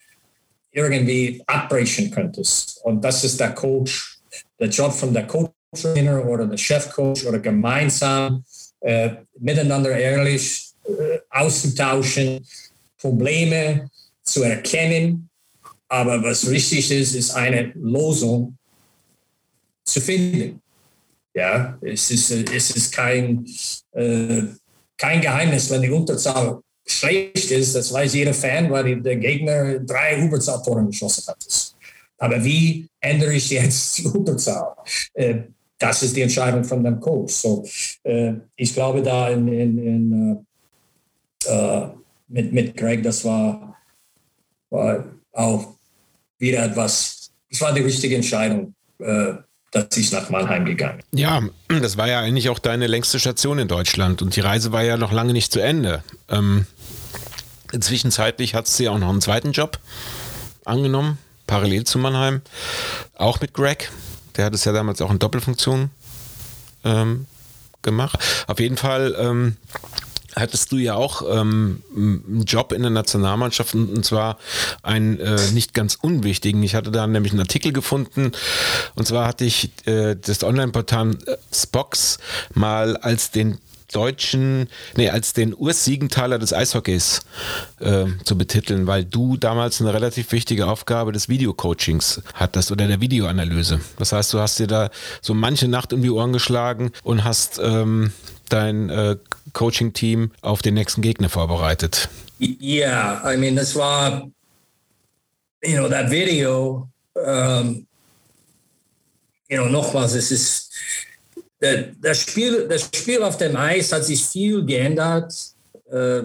[0.73, 2.81] irgendwie abbrechen könntest.
[2.85, 4.19] Und das ist der Coach,
[4.59, 8.45] der Job von der Coach-Trainer oder der Chefcoach oder gemeinsam
[8.81, 12.45] äh, miteinander ehrlich äh, auszutauschen,
[12.99, 13.89] Probleme
[14.23, 15.29] zu erkennen.
[15.89, 18.57] Aber was wichtig ist, ist eine Lösung
[19.85, 20.63] zu finden.
[21.35, 23.45] Ja, es ist, es ist kein,
[23.93, 24.43] äh,
[24.97, 26.61] kein Geheimnis, wenn die Unterzahl
[26.99, 31.75] schlecht ist, das weiß jeder Fan, weil der Gegner drei Überzahltoren geschossen hat.
[32.19, 34.77] Aber wie ändere ich jetzt die Unterzahl?
[35.15, 35.43] Äh,
[35.79, 37.35] das ist die Entscheidung von dem Coach.
[37.35, 37.65] So,
[38.05, 40.47] äh, ich glaube, da in, in, in
[41.47, 41.89] äh,
[42.29, 43.77] mit, mit Greg, das war,
[44.71, 45.75] war auch
[46.39, 48.75] wieder etwas, das war die richtige Entscheidung
[49.73, 53.69] dass ich nach Mannheim gegangen Ja, das war ja eigentlich auch deine längste Station in
[53.69, 56.05] Deutschland und die Reise war ja noch lange nicht zu Ende.
[56.29, 56.67] Ähm,
[57.79, 59.79] zwischenzeitlich hat sie auch noch einen zweiten Job
[60.65, 62.43] angenommen, parallel zu Mannheim,
[63.17, 63.91] auch mit Greg.
[64.37, 65.91] Der hat es ja damals auch in Doppelfunktion
[66.85, 67.27] ähm,
[67.81, 68.19] gemacht.
[68.47, 69.57] Auf jeden Fall ähm,
[70.37, 74.39] hattest du ja auch ähm, einen Job in der Nationalmannschaft und, zwar
[74.83, 76.63] einen äh, nicht ganz unwichtigen.
[76.63, 78.33] Ich hatte da nämlich einen Artikel gefunden
[78.95, 82.19] und zwar hatte ich äh, das Online-Portal äh, Spox
[82.55, 83.59] mal als den
[83.93, 87.23] deutschen, nee, als den Ursiegenthaler des Eishockeys
[87.81, 93.01] äh, zu betiteln, weil du damals eine relativ wichtige Aufgabe des Videocoachings hattest oder der
[93.01, 93.81] Videoanalyse.
[93.99, 94.91] Das heißt, du hast dir da
[95.21, 98.13] so manche Nacht um die Ohren geschlagen und hast ähm,
[98.49, 99.17] dein äh,
[99.53, 102.09] Coaching-Team auf den nächsten Gegner vorbereitet?
[102.41, 104.29] Yeah, I mean, das war,
[105.63, 107.87] you know, that video, um,
[109.49, 110.73] you know, nochmals, es ist,
[111.61, 115.33] das Spiel, das Spiel auf dem Eis hat sich viel geändert.
[115.91, 116.23] Äh,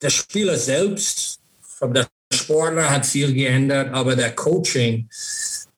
[0.00, 1.40] der Spieler selbst,
[1.82, 5.08] der Sportler hat viel geändert, aber der Coaching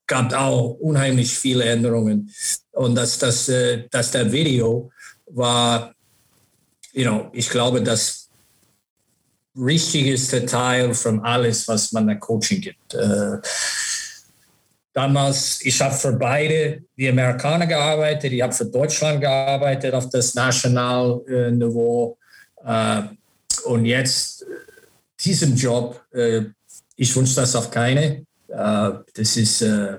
[0.07, 2.33] gab auch unheimlich viele Änderungen.
[2.73, 4.93] Und dass das, äh, dass der Video
[5.27, 5.95] war,
[6.93, 8.29] you know, ich glaube, das
[9.55, 12.95] wichtigste Teil von alles, was man der Coaching gibt.
[12.95, 13.39] Äh,
[14.93, 20.35] damals, ich habe für beide die Amerikaner gearbeitet, ich habe für Deutschland gearbeitet auf das
[20.35, 22.17] Nationalniveau.
[22.65, 23.03] Äh,
[23.65, 24.47] und jetzt
[25.21, 26.43] diesem Job, äh,
[26.97, 28.27] ich wünsche das auf keine.
[28.49, 29.99] Äh, das ist äh,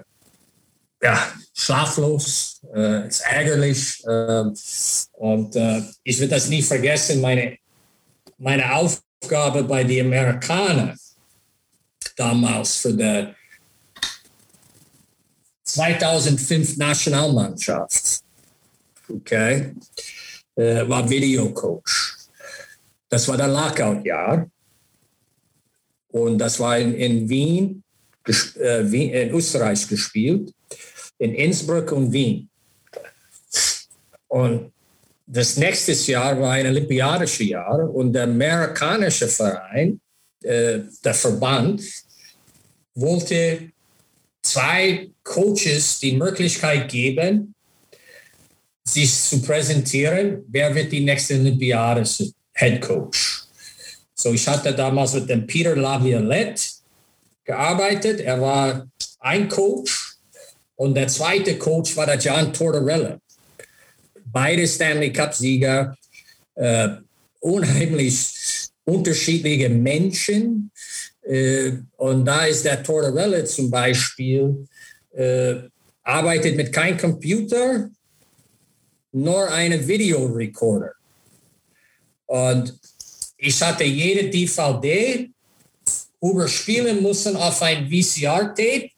[1.02, 4.04] ja, schlaflos, äh, ist ärgerlich.
[4.06, 4.44] Äh,
[5.14, 7.58] und äh, ich werde das nie vergessen, meine,
[8.38, 10.98] meine Aufgabe bei den Amerikanern
[12.16, 13.28] damals für die
[15.64, 18.22] 2005 Nationalmannschaft,
[19.10, 19.74] okay,
[20.56, 22.18] äh, war Videocoach.
[23.10, 24.50] Das war der Lockout-Jahr.
[26.10, 27.84] Und das war in, in Wien,
[28.28, 30.54] äh, in Österreich gespielt
[31.24, 32.50] in Innsbruck und Wien.
[34.28, 34.74] Und
[35.26, 40.02] das nächste Jahr war ein olympiadisches Jahr und der amerikanische Verein,
[40.44, 41.82] äh, der Verband,
[42.96, 43.72] wollte
[44.42, 47.56] zwei Coaches die Möglichkeit geben,
[48.84, 52.04] sich zu präsentieren, wer wird die nächste Olympiade
[52.54, 53.44] Head Coach.
[54.14, 56.64] So, ich hatte damals mit dem Peter Laviolette
[57.46, 58.20] gearbeitet.
[58.20, 58.86] Er war
[59.22, 60.03] ein Coach
[60.84, 63.18] und der zweite Coach war der John Tortorella.
[64.26, 65.96] Beide Stanley Cup-Sieger,
[66.56, 66.90] äh,
[67.40, 70.70] unheimlich unterschiedliche Menschen.
[71.22, 74.68] Äh, und da ist der Tortorella zum Beispiel,
[75.14, 75.56] äh,
[76.04, 77.90] arbeitet mit keinem Computer,
[79.14, 80.92] nur einem Videorecorder.
[82.26, 82.78] Und
[83.38, 85.30] ich hatte jede DVD
[86.22, 88.90] überspielen müssen auf ein VCR-Tape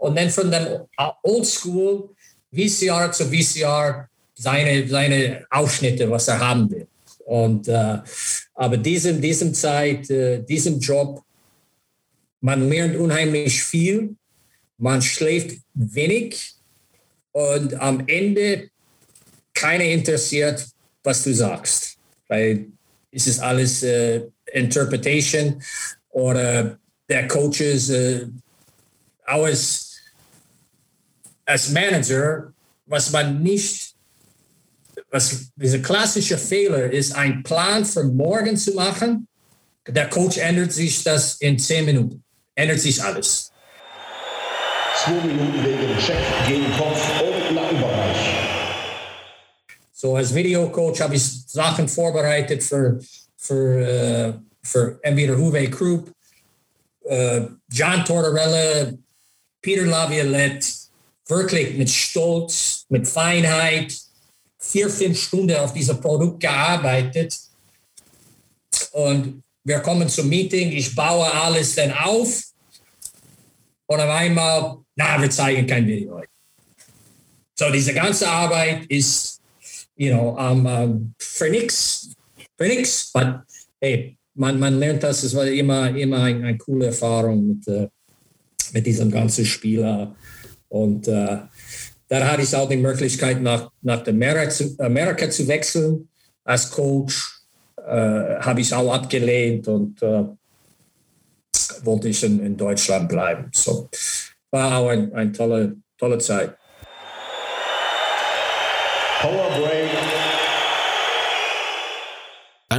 [0.00, 0.80] und dann von dem
[1.22, 2.08] Oldschool
[2.52, 6.86] VCR zu VCR seine, seine Ausschnitte, was er haben will.
[7.26, 7.98] Und, äh,
[8.54, 11.22] aber diesem, diesem Zeit, äh, diesem Job,
[12.40, 14.16] man lernt unheimlich viel,
[14.78, 16.54] man schläft wenig
[17.32, 18.70] und am Ende
[19.52, 20.66] keiner interessiert,
[21.04, 21.98] was du sagst.
[22.26, 22.66] Weil
[23.12, 25.62] es ist alles äh, Interpretation
[26.08, 28.26] oder der Coaches äh,
[29.26, 29.89] aus
[31.50, 32.52] als Manager,
[32.86, 33.94] was man nicht,
[35.10, 39.26] was dieser klassische Fehler ist, einen Plan für morgen zu machen.
[39.88, 42.22] Der Coach ändert sich das in zehn Minuten,
[42.54, 43.50] ändert sich alles.
[45.02, 48.18] Zwei Minuten wegen Check gegen Kopf und Nackenbereich.
[49.92, 53.00] So als Videocoach habe ich Sachen vorbereitet für,
[53.36, 54.32] für, äh,
[54.62, 56.12] für entweder eh, Uwe Krupp,
[57.06, 58.92] äh, eh, John Tortorella,
[59.60, 60.79] Peter Laviolette,
[61.30, 63.96] wirklich mit Stolz, mit Feinheit,
[64.58, 67.38] vier, fünf Stunden auf diesem Produkt gearbeitet.
[68.92, 72.42] Und wir kommen zum Meeting, ich baue alles dann auf
[73.86, 76.22] und auf einmal, na, wir zeigen kein Video.
[77.58, 79.40] So, diese ganze Arbeit ist,
[79.96, 82.10] you know, um, um, für nichts,
[82.56, 83.40] für nichts, but
[83.80, 87.88] hey, man, man lernt das, es war immer, immer eine, eine coole Erfahrung mit, äh,
[88.72, 90.14] mit diesem ganzen Spieler.
[90.70, 91.38] Und äh,
[92.08, 96.08] dann hatte ich auch die Möglichkeit, nach, nach Amerika zu, Amerika zu wechseln
[96.44, 97.42] als Coach.
[97.76, 100.24] Äh, Habe ich auch abgelehnt und äh,
[101.82, 103.50] wollte ich in, in, Deutschland bleiben.
[103.52, 103.88] So
[104.50, 106.56] war auch eine ein tolle, tolle Zeit.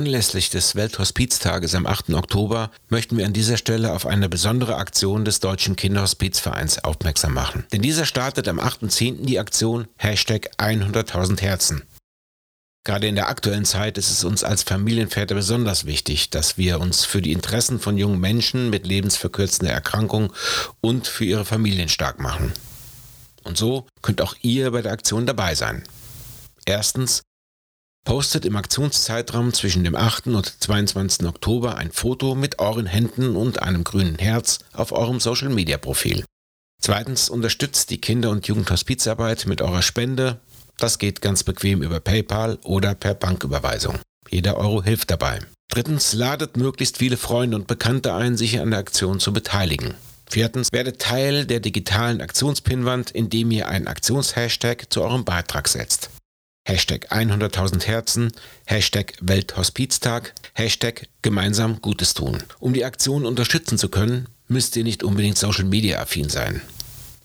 [0.01, 2.15] Anlässlich des Welthospiztages am 8.
[2.15, 7.65] Oktober möchten wir an dieser Stelle auf eine besondere Aktion des Deutschen Kinderhospizvereins aufmerksam machen.
[7.71, 9.25] Denn dieser startet am 8.10.
[9.25, 11.83] die Aktion Hashtag 100.000 Herzen.
[12.83, 17.05] Gerade in der aktuellen Zeit ist es uns als Familienväter besonders wichtig, dass wir uns
[17.05, 20.33] für die Interessen von jungen Menschen mit lebensverkürzender Erkrankung
[20.81, 22.53] und für ihre Familien stark machen.
[23.43, 25.83] Und so könnt auch ihr bei der Aktion dabei sein.
[26.65, 27.21] Erstens,
[28.03, 30.27] postet im Aktionszeitraum zwischen dem 8.
[30.27, 31.27] und 22.
[31.27, 36.25] Oktober ein Foto mit euren Händen und einem grünen Herz auf eurem Social-Media-Profil.
[36.81, 40.39] Zweitens, unterstützt die Kinder- und Jugendhospizarbeit mit eurer Spende.
[40.77, 43.99] Das geht ganz bequem über PayPal oder per Banküberweisung.
[44.29, 45.39] Jeder Euro hilft dabei.
[45.69, 49.93] Drittens, ladet möglichst viele Freunde und Bekannte ein, sich an der Aktion zu beteiligen.
[50.29, 56.09] Viertens, werdet Teil der digitalen Aktionspinwand, indem ihr einen Aktionshashtag zu eurem Beitrag setzt.
[56.67, 58.31] Hashtag 100.000 Herzen,
[58.65, 62.43] Hashtag Welthospiztag, Hashtag gemeinsam Gutes tun.
[62.59, 66.61] Um die Aktion unterstützen zu können, müsst ihr nicht unbedingt Social Media affin sein.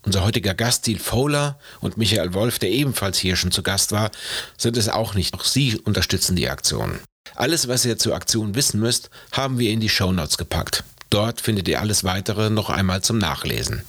[0.02, 4.10] Unser heutiger Gast, Steel Fowler und Michael Wolf, der ebenfalls hier schon zu Gast war,
[4.56, 5.34] sind es auch nicht.
[5.34, 7.00] Auch sie unterstützen die Aktion.
[7.34, 10.84] Alles, was ihr zur Aktion wissen müsst, haben wir in die Shownotes gepackt.
[11.10, 13.82] Dort findet ihr alles weitere noch einmal zum Nachlesen.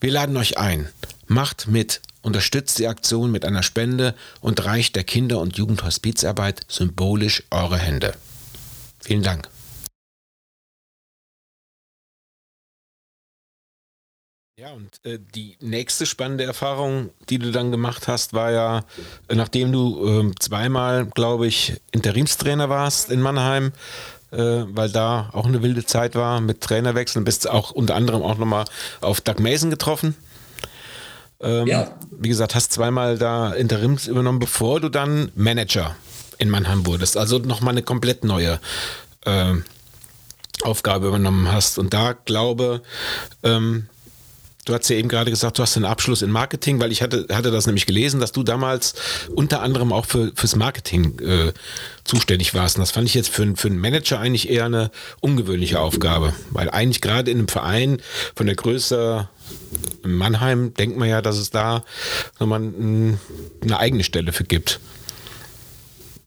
[0.00, 0.88] Wir laden euch ein.
[1.26, 7.42] Macht mit unterstützt die Aktion mit einer Spende und reicht der Kinder- und Jugendhospizarbeit symbolisch
[7.50, 8.14] eure Hände.
[9.00, 9.48] Vielen Dank.
[14.60, 18.84] Ja, und äh, die nächste spannende Erfahrung, die du dann gemacht hast, war ja,
[19.28, 23.72] äh, nachdem du äh, zweimal, glaube ich, Interimstrainer warst in Mannheim,
[24.32, 24.36] äh,
[24.66, 28.64] weil da auch eine wilde Zeit war mit Trainerwechseln, bist auch unter anderem auch nochmal
[29.00, 30.14] auf Doug Mason getroffen.
[31.40, 31.96] Ähm, ja.
[32.10, 35.96] Wie gesagt, hast zweimal da Interims übernommen, bevor du dann Manager
[36.38, 37.16] in Mannheim wurdest.
[37.16, 38.60] Also nochmal eine komplett neue
[39.24, 39.54] äh,
[40.62, 41.78] Aufgabe übernommen hast.
[41.78, 42.82] Und da glaube,
[43.42, 43.88] ähm,
[44.68, 47.26] Du hast ja eben gerade gesagt, du hast einen Abschluss in Marketing, weil ich hatte,
[47.32, 48.94] hatte das nämlich gelesen, dass du damals
[49.34, 51.52] unter anderem auch für, fürs Marketing äh,
[52.04, 52.76] zuständig warst.
[52.76, 56.68] Und das fand ich jetzt für, für einen Manager eigentlich eher eine ungewöhnliche Aufgabe, weil
[56.68, 58.02] eigentlich gerade in einem Verein
[58.36, 59.30] von der Größe
[60.02, 61.84] Mannheim denkt man ja, dass es da
[62.38, 64.80] nochmal eine eigene Stelle für gibt.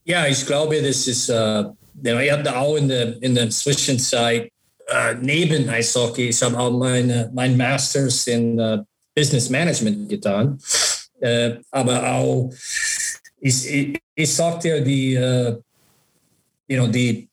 [0.04, 1.64] Ja, ich glaube, das ist, äh,
[2.02, 4.50] ich habe auch in der, in der Zwischenzeit
[4.88, 8.78] äh, neben Eishockey, ich habe auch meine, mein Masters in äh,
[9.14, 10.58] Business Management getan,
[11.20, 12.52] äh, aber auch,
[13.40, 15.56] ich, ich, ich sag dir, die, äh,
[16.68, 17.28] you know, die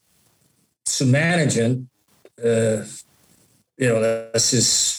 [0.85, 1.89] zu managen,
[2.37, 2.77] äh,
[3.77, 4.01] you know,
[4.33, 4.98] das ist,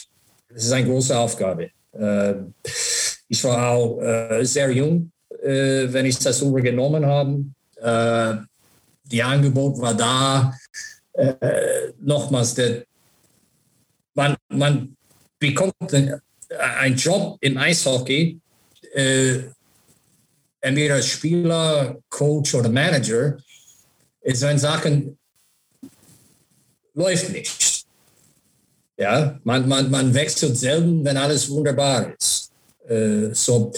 [0.53, 1.71] das ist eine große Aufgabe.
[1.93, 2.33] Äh,
[3.27, 3.99] ich war auch
[4.41, 5.09] sehr jung,
[5.41, 7.45] wenn ich das übergenommen habe.
[9.05, 10.53] die Angebot war da,
[11.13, 12.85] äh, nochmals, der,
[14.13, 14.95] man, man
[15.39, 18.39] bekommt einen Job im Eishockey,
[18.93, 19.39] äh,
[20.61, 23.37] entweder als Spieler, Coach oder Manager,
[24.21, 25.17] ist wenn Sachen
[26.93, 27.70] läuft nicht.
[28.97, 32.51] Ja, man, man, man wechselt selten, wenn alles wunderbar ist.
[32.87, 33.71] Äh, so,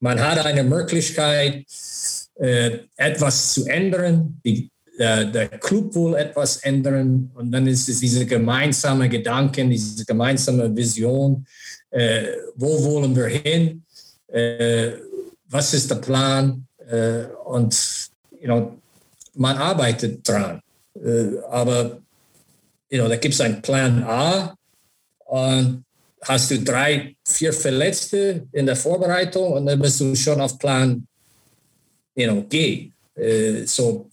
[0.00, 1.64] man hat eine Möglichkeit,
[2.34, 8.00] äh, etwas zu ändern, die, der, der Club will etwas ändern und dann ist es
[8.00, 11.46] diese gemeinsame Gedanken, diese gemeinsame Vision,
[11.90, 13.82] äh, wo wollen wir hin,
[14.28, 14.92] äh,
[15.48, 18.10] was ist der Plan äh, und
[18.40, 18.78] you know,
[19.34, 20.60] man arbeitet dran.
[20.94, 21.98] Äh, aber
[22.90, 24.54] you know, da gibt es einen Plan A
[25.26, 25.84] und
[26.22, 31.06] hast du drei, vier Verletzte in der Vorbereitung und dann bist du schon auf Plan,
[32.14, 32.90] you know, G.
[33.18, 34.08] Uh, so,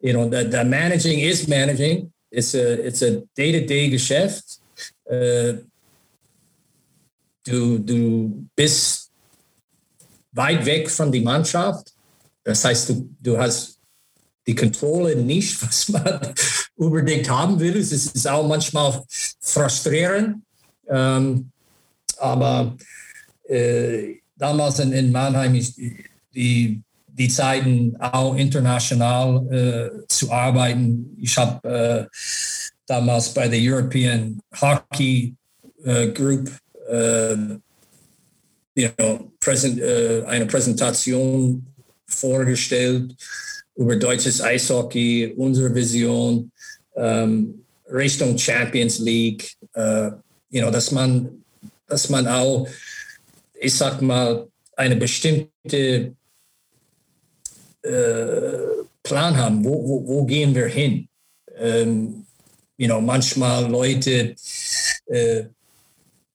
[0.00, 2.10] you know, the, the managing is managing.
[2.30, 4.60] It's a, it's a day-to-day Geschäft.
[5.04, 5.58] Uh,
[7.44, 9.10] du, du bist
[10.32, 11.92] weit weg von der Mannschaft.
[12.44, 13.78] Das heißt, du, du hast
[14.46, 16.34] die Kontrolle nicht, was man
[16.76, 17.76] unbedingt haben will.
[17.76, 19.02] Es ist auch manchmal
[19.40, 20.42] frustrierend.
[20.88, 21.50] Ähm,
[22.18, 22.76] aber
[23.48, 25.78] äh, damals in, in Mannheim ist
[26.34, 31.16] die, die Zeiten auch international äh, zu arbeiten.
[31.20, 32.16] Ich habe äh,
[32.86, 35.34] damals bei der European Hockey
[35.84, 36.50] äh, Group
[36.88, 37.36] äh,
[38.74, 41.66] you know, präsent, äh, eine Präsentation
[42.06, 43.14] vorgestellt
[43.74, 46.51] über deutsches Eishockey, unsere Vision
[46.96, 50.10] ähm, Richtung Champions League, äh,
[50.50, 51.42] you know, dass man,
[51.88, 52.68] dass man auch,
[53.54, 56.14] ich sag mal, eine bestimmte
[57.82, 58.52] äh,
[59.02, 61.08] Plan haben, wo, wo, wo, gehen wir hin?
[61.56, 62.24] Ähm,
[62.76, 64.34] you know, manchmal Leute
[65.06, 65.44] äh,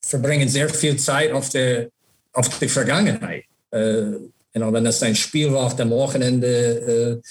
[0.02, 1.88] verbringen sehr viel Zeit auf der,
[2.32, 3.44] auf der Vergangenheit.
[3.70, 7.28] Äh, you know, wenn das ein Spiel war auf dem Wochenende, äh,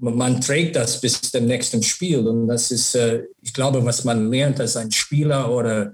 [0.00, 2.26] man trägt das bis zum nächsten Spiel.
[2.26, 5.92] Und das ist, äh, ich glaube, was man lernt als ein Spieler oder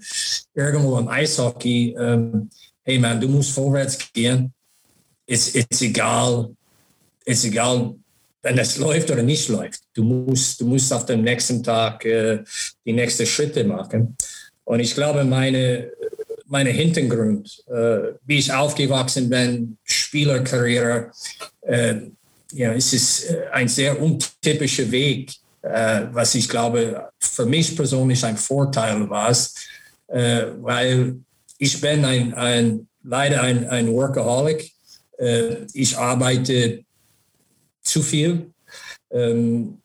[0.55, 2.49] irgendwo im Eishockey, ähm,
[2.85, 4.53] hey man, du musst vorwärts gehen.
[5.27, 6.51] Es ist egal,
[7.25, 7.97] ist egal,
[8.43, 9.81] wenn es läuft oder nicht läuft.
[9.93, 12.45] Du musst, du musst auf dem nächsten Tag äh,
[12.85, 14.17] die nächsten Schritte machen.
[14.65, 15.91] Und ich glaube, meine,
[16.47, 21.11] meine Hintergrund, äh, wie ich aufgewachsen bin, Spielerkarriere,
[21.63, 21.95] äh,
[22.53, 25.33] ja, es ist äh, ein sehr untypischer Weg,
[25.63, 29.37] äh, was ich glaube, für mich persönlich ein Vorteil war,
[30.09, 31.17] äh, weil
[31.59, 34.71] ich bin ein, ein leider ein, ein Workaholic.
[35.19, 36.85] Äh, ich arbeite
[37.83, 38.53] zu viel.
[39.11, 39.81] Ähm,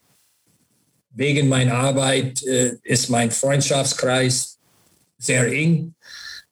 [1.12, 4.58] wegen meiner Arbeit äh, ist mein Freundschaftskreis
[5.18, 5.94] sehr eng.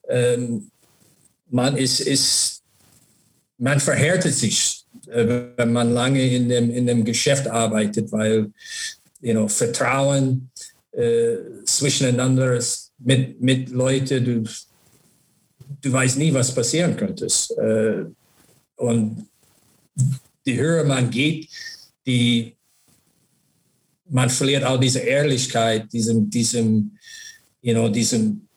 [0.07, 0.69] Ähm,
[1.49, 2.61] man ist, ist,
[3.57, 4.78] man verhärtet sich,
[5.11, 8.51] wenn man lange in dem, in dem Geschäft arbeitet, weil
[9.21, 10.49] you know, Vertrauen
[10.91, 11.35] äh,
[11.65, 14.49] zwischeneinander ist mit, mit Leuten, du,
[15.81, 17.27] du weißt nie, was passieren könnte.
[17.57, 18.05] Äh,
[18.75, 19.27] und
[20.45, 21.49] die höher man geht,
[22.05, 22.55] die
[24.09, 26.97] man verliert auch diese Ehrlichkeit, diesem, diesem,
[27.61, 28.47] you know, diesem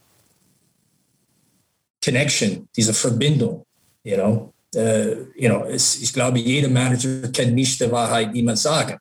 [2.03, 3.65] Connection, diese Verbindung,
[4.03, 4.52] you know.
[4.75, 8.99] Uh, you know, es, ich glaube, jeder Manager kann nicht die Wahrheit niemand sagen.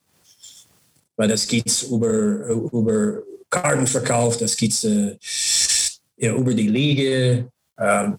[1.15, 2.09] Weil das geht über,
[2.47, 5.15] über Kartenverkauf, das geht uh,
[6.17, 7.45] ja, über die Liga
[7.77, 8.17] um,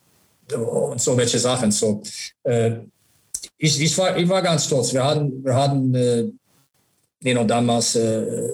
[0.64, 1.70] und so welche Sachen.
[1.70, 2.02] So,
[2.46, 2.76] uh,
[3.58, 4.92] ich, ich, war, ich war ganz stolz.
[4.92, 6.32] Wir hatten, wir hatten uh,
[7.22, 8.48] you know, damals uh,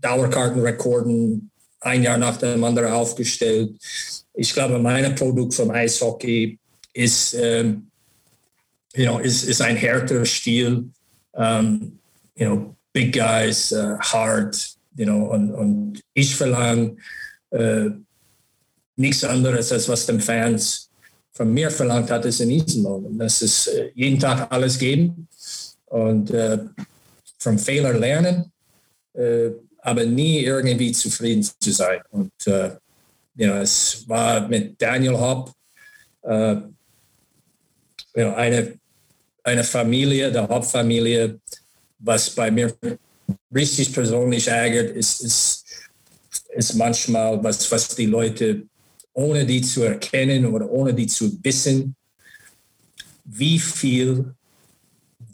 [0.00, 1.50] Dauerkartenrekorden
[1.80, 3.76] ein Jahr nach dem anderen aufgestellt.
[4.34, 6.58] Ich glaube, mein Produkt vom Eishockey
[6.92, 7.90] ist, ähm,
[8.94, 10.90] you know, ist, ist ein härterer Stil.
[11.32, 11.98] Um,
[12.34, 14.56] you know, big guys, uh, hard,
[14.96, 16.96] you know, und, und ich verlange
[17.52, 17.90] uh,
[18.96, 20.90] nichts anderes, als was den Fans
[21.32, 23.18] von mir verlangt hat, ist in Isenlohn.
[23.18, 25.28] Das ist uh, jeden Tag alles geben
[25.86, 26.32] und
[27.38, 28.52] vom Fehler lernen,
[29.78, 32.00] aber nie irgendwie zufrieden zu sein.
[32.10, 35.54] Und you know, es war mit Daniel Hopp
[36.22, 36.56] äh,
[38.24, 38.78] eine,
[39.42, 41.40] eine Familie, der Hopp-Familie,
[41.98, 42.74] was bei mir
[43.54, 45.64] richtig persönlich ärgert, ist, ist,
[46.54, 48.62] ist manchmal, was, was die Leute,
[49.12, 51.94] ohne die zu erkennen oder ohne die zu wissen,
[53.24, 54.34] wie viel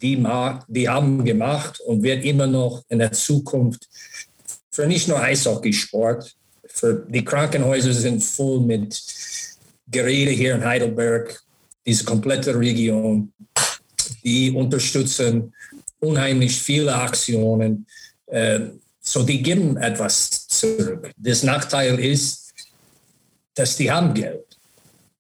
[0.02, 0.22] die,
[0.68, 3.88] die haben gemacht und wird immer noch in der Zukunft
[4.74, 6.34] für nicht nur Eishockeysport,
[6.66, 9.00] für die Krankenhäuser sind voll mit
[9.86, 11.40] Geräten hier in Heidelberg,
[11.86, 13.32] diese komplette Region.
[14.22, 15.52] Die unterstützen
[16.00, 17.86] unheimlich viele Aktionen.
[18.28, 21.10] Ähm, so die geben etwas zurück.
[21.16, 22.54] Das Nachteil ist,
[23.54, 24.58] dass die haben Geld.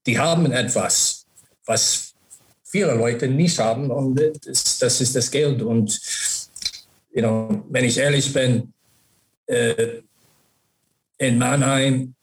[0.06, 1.26] Die haben etwas,
[1.66, 2.14] was
[2.64, 5.62] viele Leute nicht haben und das, das ist das Geld.
[5.62, 6.00] Und
[7.12, 8.72] you know, wenn ich ehrlich bin,
[9.46, 10.02] äh,
[11.18, 12.14] in Mannheim,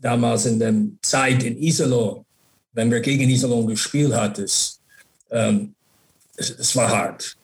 [0.00, 2.24] damals in der Zeit in Iserlohn,
[2.72, 4.46] wenn wir gegen Iserlohn gespielt hatten,
[5.30, 5.74] ähm,
[6.36, 7.36] es, es, war hart.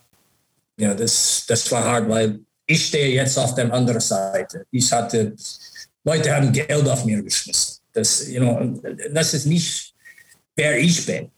[0.77, 4.67] Ja, das, das war hart, weil ich stehe jetzt auf der anderen Seite.
[4.71, 5.35] Ich hatte,
[6.05, 7.81] Leute haben Geld auf mir geschmissen.
[7.93, 8.81] Das, you know,
[9.13, 9.95] das ist nicht,
[10.57, 11.31] wer ich bin.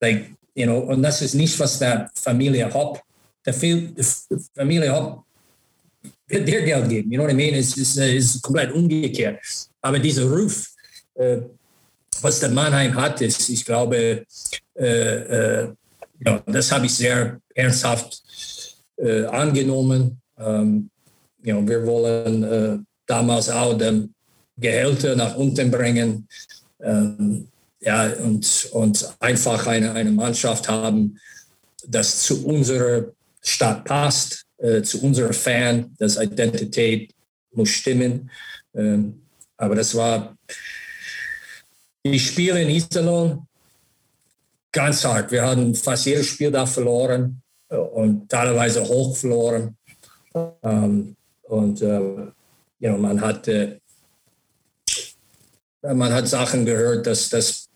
[0.00, 3.02] Like, you know, und das ist nicht, was der Familie Hopp,
[3.44, 5.24] der Familie Hopp
[6.28, 7.10] wird dir Geld geben.
[7.12, 7.54] You know what I mean?
[7.54, 9.40] Es ist, ist komplett umgekehrt.
[9.80, 10.74] Aber dieser Ruf,
[11.14, 11.38] äh,
[12.22, 14.24] was der Mannheim hat, ist, ich glaube,
[14.74, 15.68] äh, äh,
[16.24, 18.22] ja, das habe ich sehr ernsthaft
[18.96, 20.20] äh, angenommen.
[20.38, 20.90] Ähm,
[21.42, 24.12] ja, wir wollen damals auch den
[24.56, 26.26] Gehälter nach unten bringen.
[26.80, 27.48] Ähm,
[27.80, 31.18] ja, und, und einfach eine, eine Mannschaft haben,
[31.86, 37.14] das zu unserer Stadt passt, äh, zu unserer Fan, das Identität
[37.52, 38.30] muss stimmen.
[38.74, 39.22] Ähm,
[39.56, 40.36] aber das war
[42.12, 43.46] die Spiele in Iserlohn
[44.72, 45.30] ganz hart.
[45.30, 49.76] Wir haben fast jedes Spiel da verloren äh, und teilweise hoch verloren.
[50.62, 52.32] Ähm, und äh, you
[52.80, 53.78] know, man hat äh,
[55.82, 57.66] man hat Sachen gehört, dass das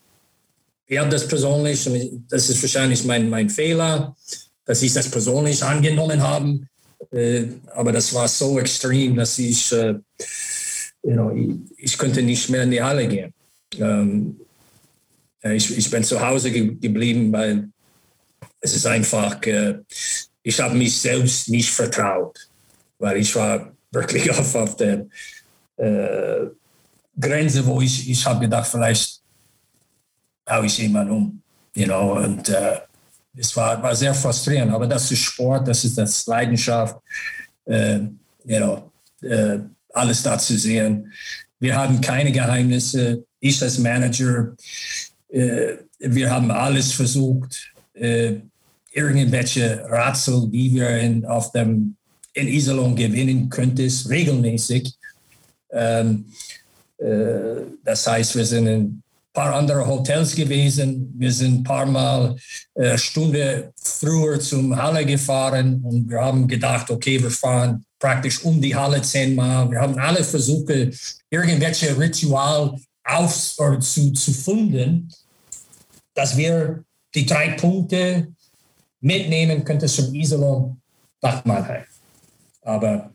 [0.91, 1.89] ich habe das persönlich,
[2.29, 4.17] das ist wahrscheinlich mein, mein Fehler,
[4.65, 6.59] dass ich das persönlich angenommen habe.
[7.13, 7.45] Äh,
[7.77, 9.95] aber das war so extrem, dass ich, äh,
[11.05, 13.33] you know, ich, ich könnte nicht mehr in die Halle gehen.
[13.79, 14.41] Ähm,
[15.43, 17.69] ich, ich bin zu Hause ge geblieben, weil
[18.61, 19.79] es ist einfach, äh,
[20.43, 22.49] ich habe mich selbst nicht vertraut,
[22.99, 25.07] weil ich war wirklich auf, auf der
[25.77, 26.47] äh,
[27.19, 29.21] Grenze, wo ich, ich habe gedacht, vielleicht
[30.49, 31.43] haue ich jemanden um.
[31.75, 32.81] You know, und äh,
[33.37, 36.97] es war, war sehr frustrierend, aber das ist Sport, das ist das Leidenschaft,
[37.65, 38.01] äh,
[38.45, 38.91] you know,
[39.23, 39.61] äh,
[39.93, 41.13] alles da zu sehen.
[41.59, 43.25] Wir haben keine Geheimnisse.
[43.41, 44.55] Ich als Manager,
[45.29, 48.37] äh, wir haben alles versucht, äh,
[48.93, 51.97] irgendwelche Rätsel, wie wir in, auf dem,
[52.35, 54.93] in Iserlohn gewinnen könnten, regelmäßig.
[55.73, 56.27] Ähm,
[56.99, 61.13] äh, das heißt, wir sind in paar andere Hotels gewesen.
[61.17, 62.37] Wir sind ein paar Mal
[62.75, 68.61] äh, Stunde früher zum Halle gefahren und wir haben gedacht, okay, wir fahren praktisch um
[68.61, 69.71] die Halle zehnmal.
[69.71, 70.73] Wir haben alle versucht,
[71.31, 72.77] irgendwelche Ritual
[73.19, 75.09] auf, oder zu, zu finden,
[76.15, 76.85] dass wir
[77.15, 78.33] die drei Punkte
[79.01, 80.81] mitnehmen könnten zum Iserlohn
[81.23, 81.85] nach Mannheim.
[82.63, 83.11] Aber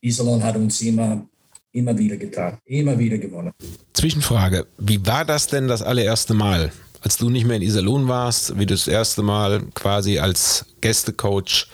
[0.00, 1.26] Iserlohn hat uns immer
[1.72, 3.52] immer wieder getan, immer wieder gewonnen.
[3.92, 8.58] Zwischenfrage, wie war das denn das allererste Mal, als du nicht mehr in Iserlohn warst,
[8.58, 11.68] wie du das erste Mal quasi als Gästecoach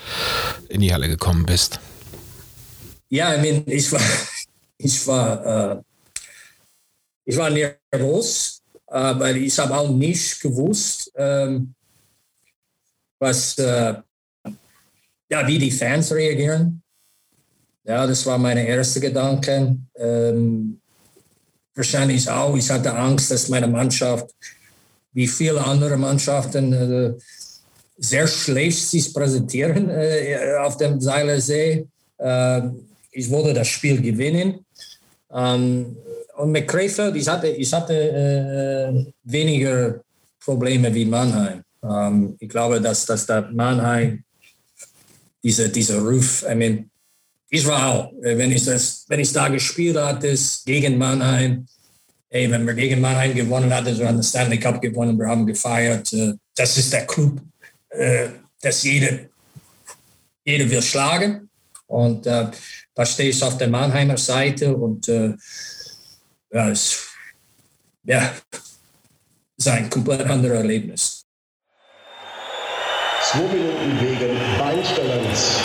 [0.68, 1.80] in die Halle gekommen bist?
[3.08, 4.00] Ja, I mean, ich war,
[4.78, 5.76] ich war, äh,
[7.24, 11.74] ich war nervös, weil ich habe auch nicht gewusst, ähm,
[13.18, 13.94] was, äh,
[15.30, 16.82] ja, wie die Fans reagieren.
[17.84, 19.76] Ja, das war meine erste Gedanke.
[19.96, 20.80] Ähm,
[21.74, 24.30] wahrscheinlich auch, ich hatte Angst, dass meine Mannschaft,
[25.12, 27.14] wie viele andere Mannschaften, äh,
[27.96, 31.86] sehr schlecht sich präsentieren äh, auf dem Seilersee.
[32.18, 32.62] Äh,
[33.12, 34.64] ich wollte das Spiel gewinnen.
[35.32, 35.96] Ähm,
[36.36, 40.00] und mit Krefeld, ich hatte, ich hatte äh, weniger
[40.40, 41.62] Probleme wie Mannheim.
[41.82, 44.24] Ähm, ich glaube, dass, dass der Mannheim,
[45.42, 46.90] dieser diese Ruf, I mean,
[47.48, 50.34] ich war auch, äh, wenn ich, das, wenn ich da gespielt hatte,
[50.66, 51.66] gegen Mannheim,
[52.30, 55.46] ey, wenn wir gegen Mannheim gewonnen hatten, wir haben den Stanley Cup gewonnen, wir haben
[55.46, 56.12] gefeiert.
[56.12, 57.40] Äh, das ist der Club,
[57.90, 58.28] äh,
[58.60, 59.18] das jeder,
[60.44, 61.48] jeder will schlagen.
[61.86, 62.46] Und äh,
[62.94, 65.34] da stehe ich auf der Mannheimer Seite und äh,
[66.54, 67.08] ja, es
[68.04, 68.30] ja,
[69.56, 71.26] ist ein komplett anderes Erlebnis.
[73.22, 75.60] Zwei Minuten wegen Beinstellens.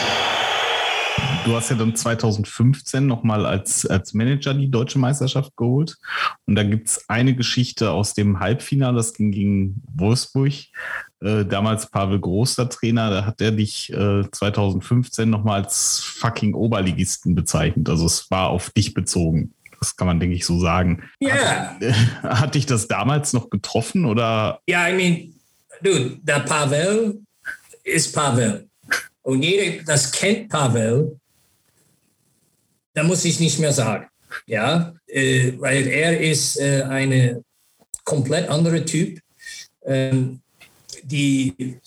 [1.46, 5.98] Du hast ja dann 2015 nochmal als, als Manager die deutsche Meisterschaft geholt.
[6.46, 10.54] Und da gibt es eine Geschichte aus dem Halbfinale, das ging gegen Wolfsburg.
[11.22, 16.56] Äh, damals Pavel Groß, der Trainer, da hat er dich äh, 2015 nochmal als fucking
[16.56, 17.90] Oberligisten bezeichnet.
[17.90, 19.54] Also es war auf dich bezogen.
[19.80, 21.10] Das kann man, denke ich, so sagen.
[21.20, 21.78] Ja.
[21.80, 22.22] Yeah.
[22.24, 24.60] Hat, hat dich das damals noch getroffen oder?
[24.68, 25.34] Ja, I mean,
[25.82, 27.22] dude, der Pavel
[27.84, 28.68] ist Pavel.
[29.22, 31.20] Und jeder, das kennt Pavel,
[32.94, 34.08] da muss ich nicht mehr sagen.
[34.46, 37.44] Ja, äh, weil er ist äh, eine
[38.04, 39.20] komplett andere Typ.
[39.86, 40.42] Ähm,
[41.04, 41.80] die,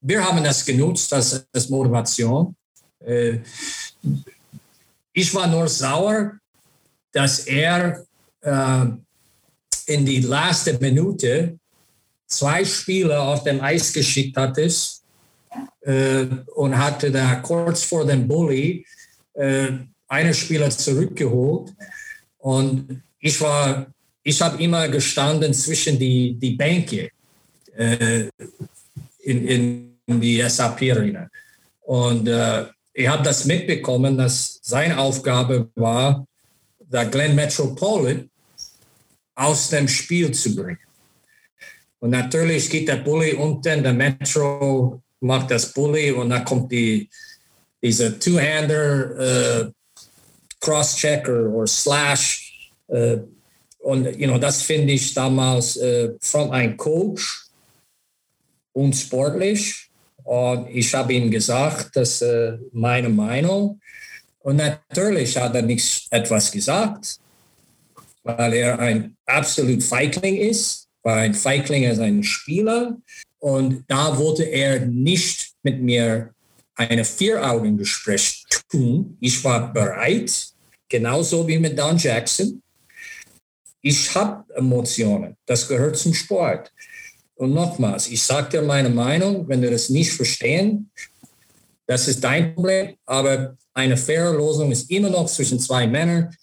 [0.00, 2.56] wir haben das genutzt als, als Motivation.
[3.04, 3.38] Äh,
[5.12, 6.38] ich war nur sauer,
[7.16, 8.04] dass er
[8.42, 8.84] äh,
[9.86, 11.58] in die letzte Minute
[12.26, 18.84] zwei Spieler auf dem Eis geschickt hat äh, und hatte da kurz vor dem Bully
[19.32, 19.68] äh,
[20.08, 21.72] einen Spieler zurückgeholt.
[22.36, 23.86] Und ich war,
[24.22, 27.10] ich habe immer gestanden zwischen die, die Bänke
[27.78, 28.28] äh,
[29.20, 29.48] in,
[30.06, 31.30] in die SAP-Arena.
[31.80, 36.26] Und äh, ich habe das mitbekommen, dass seine Aufgabe war,
[36.90, 38.30] der Glenn Metropolitan
[39.34, 40.78] aus dem Spiel zu bringen.
[41.98, 47.08] Und natürlich geht der Bully unten, der Metro macht das Bully und dann kommt die,
[47.82, 49.70] diese Two-Hander äh,
[50.60, 52.70] Cross-Checker oder Slash.
[52.88, 53.18] Äh,
[53.78, 57.46] und you know, das finde ich damals äh, von einem Coach
[58.72, 59.90] unsportlich.
[60.24, 63.80] Und ich habe ihm gesagt, dass äh, meine Meinung.
[64.46, 67.18] Und natürlich hat er nichts etwas gesagt,
[68.22, 70.86] weil er ein absolut Feigling ist.
[71.02, 72.96] Weil ein Feigling ist ein Spieler.
[73.40, 76.32] Und da wollte er nicht mit mir
[76.76, 79.16] eine Vier-Augen-Gespräch tun.
[79.18, 80.32] Ich war bereit,
[80.88, 82.62] genauso wie mit Don Jackson.
[83.82, 86.72] Ich habe Emotionen, das gehört zum Sport.
[87.34, 90.88] Und nochmals, ich sage dir meine Meinung, wenn du das nicht verstehen,
[91.88, 96.34] das ist dein Problem, aber eine faire Lösung ist immer noch zwischen zwei Männern.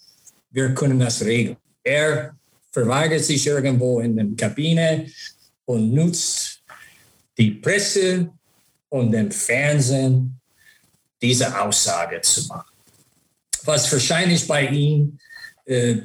[0.50, 1.56] Wir können das regeln.
[1.82, 2.36] Er
[2.70, 5.06] verweigert sich irgendwo in der Kabine
[5.64, 6.62] und nutzt
[7.36, 8.30] die Presse
[8.88, 10.40] und den Fernsehen,
[11.20, 12.70] diese Aussage zu machen.
[13.64, 15.18] Was wahrscheinlich bei ihm
[15.64, 15.96] äh,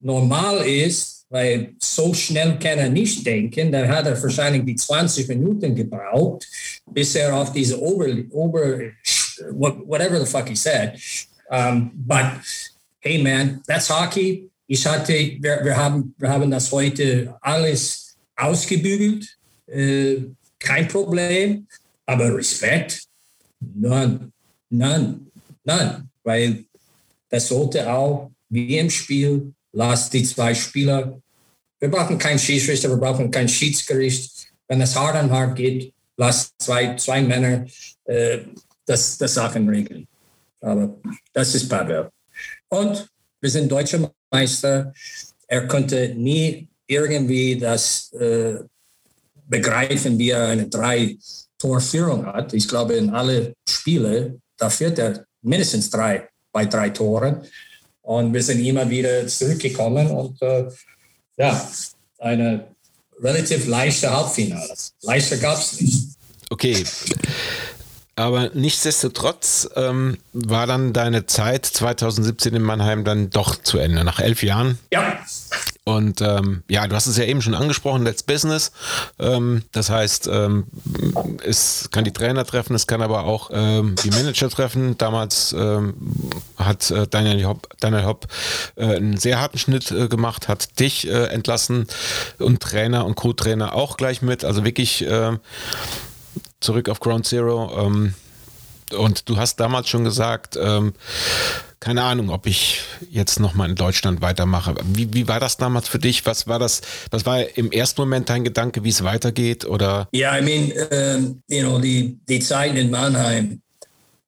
[0.00, 5.28] normal ist, weil so schnell kann er nicht denken, dann hat er wahrscheinlich die 20
[5.28, 6.46] Minuten gebraucht,
[6.90, 8.78] bis er auf diese Ober, Ober
[9.50, 10.98] whatever the fuck he said.
[11.50, 12.40] Um, but
[13.00, 14.50] hey man, that's hockey.
[14.66, 19.36] Ich hatte, wir, wir, haben, wir haben das heute alles ausgebügelt.
[19.66, 20.16] Äh,
[20.58, 21.66] kein Problem.
[22.06, 23.04] Aber Respekt?
[23.60, 24.32] Nein,
[24.70, 25.30] nein,
[25.64, 26.08] nein.
[26.22, 26.64] Weil
[27.28, 31.20] das sollte auch, wie im Spiel, lasst die zwei Spieler,
[31.80, 34.48] wir brauchen keinen Schiedsrichter, wir brauchen kein Schiedsgericht.
[34.68, 37.66] Wenn es hart an hart geht, lasst zwei, zwei Männer
[38.04, 38.38] äh,
[38.86, 40.06] das, das Sachen regeln.
[40.60, 40.96] Aber
[41.32, 42.10] das ist Pavel.
[42.68, 43.06] Und
[43.40, 44.92] wir sind deutscher Meister.
[45.46, 48.58] Er konnte nie irgendwie das äh,
[49.46, 51.16] begreifen, wie er eine drei
[51.58, 52.52] Torführung hat.
[52.52, 57.42] Ich glaube, in alle Spiele, da führt er mindestens drei bei drei Toren.
[58.02, 60.68] Und wir sind immer wieder zurückgekommen und äh,
[61.36, 61.70] ja,
[62.18, 62.68] eine
[63.20, 64.74] relativ leichte Halbfinale.
[65.02, 66.08] Leichter gab es nicht.
[66.50, 66.84] Okay.
[68.16, 74.20] Aber nichtsdestotrotz ähm, war dann deine Zeit 2017 in Mannheim dann doch zu Ende, nach
[74.20, 74.78] elf Jahren.
[74.92, 75.18] Ja.
[75.86, 78.72] Und ähm, ja, du hast es ja eben schon angesprochen, Let's Business.
[79.18, 80.64] Ähm, das heißt, ähm,
[81.44, 84.96] es kann die Trainer treffen, es kann aber auch ähm, die Manager treffen.
[84.96, 85.94] Damals ähm,
[86.56, 88.28] hat äh, Daniel Hopp, Daniel Hopp
[88.76, 91.86] äh, einen sehr harten Schnitt äh, gemacht, hat dich äh, entlassen
[92.38, 94.44] und Trainer und Co-Trainer auch gleich mit.
[94.44, 95.04] Also wirklich
[96.64, 97.70] zurück auf Ground Zero.
[97.78, 98.14] Ähm,
[98.96, 100.94] und du hast damals schon gesagt, ähm,
[101.80, 104.74] keine Ahnung, ob ich jetzt nochmal in Deutschland weitermache.
[104.84, 106.24] Wie, wie war das damals für dich?
[106.26, 109.64] Was war das, was war im ersten Moment dein Gedanke, wie es weitergeht?
[109.66, 110.08] Oder?
[110.12, 113.60] Ja, yeah, I mean, um, you know, die, die Zeiten in Mannheim,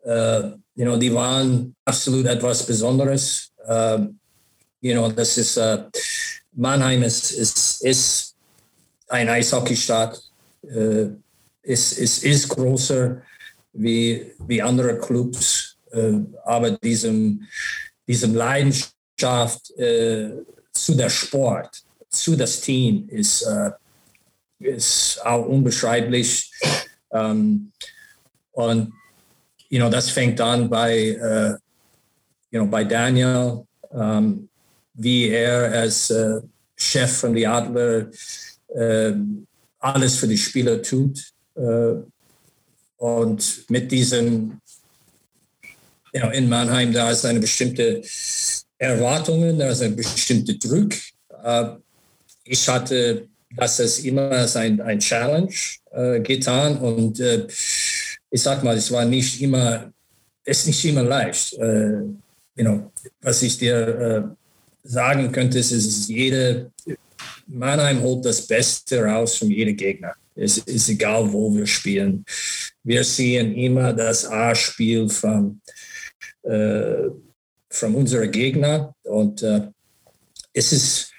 [0.05, 3.51] uh, you know, die waren absolut etwas Besonderes.
[3.67, 4.07] Uh,
[4.81, 5.79] you know, das ist, uh,
[6.53, 8.35] Mannheim ist, ist, ist
[9.09, 10.21] ein Eishockeystadt.
[10.63, 11.17] Uh,
[11.67, 13.23] ist, ist, ist größer
[13.73, 16.13] wie, wie andere Clubs, äh,
[16.45, 17.43] aber diesem,
[18.07, 20.31] diesem Leidenschaft äh,
[20.73, 23.71] zu der Sport, zu das Team ist, äh,
[24.61, 26.51] ist auch unbeschreiblich.
[27.13, 27.73] Ähm,
[28.53, 28.93] und
[29.69, 31.51] you know, das fängt an bei, äh,
[32.51, 34.49] you know, bei Daniel, ähm,
[34.95, 36.41] wie er als äh,
[36.77, 38.09] Chef von die Adler
[38.69, 39.13] äh,
[39.79, 41.36] alles für die Spieler tut.
[41.57, 42.03] Äh,
[42.99, 44.61] und mit diesem,
[46.13, 48.03] know, in Mannheim, da ist eine bestimmte
[48.79, 50.95] Erwartungen, da ist ein bestimmter Druck.
[51.43, 51.77] Äh,
[52.45, 55.55] ich hatte das ist immer als ein, ein Challenge
[55.93, 59.93] äh, getan und ich sag mal, es war nicht immer,
[60.45, 61.53] ist nicht immer leicht.
[61.53, 62.19] you
[62.57, 62.93] know,
[63.23, 64.37] was ich dir
[64.83, 66.71] sagen könnte, ist, ist jede
[67.47, 70.15] Mannheim holt das Beste raus von jedem Gegner.
[70.37, 72.25] Es ist egal, wo wir spielen.
[72.83, 75.61] Wir sehen immer das A-Spiel von,
[76.43, 77.09] äh,
[77.71, 79.69] von unseren Gegner und äh,
[80.53, 81.13] es, ist,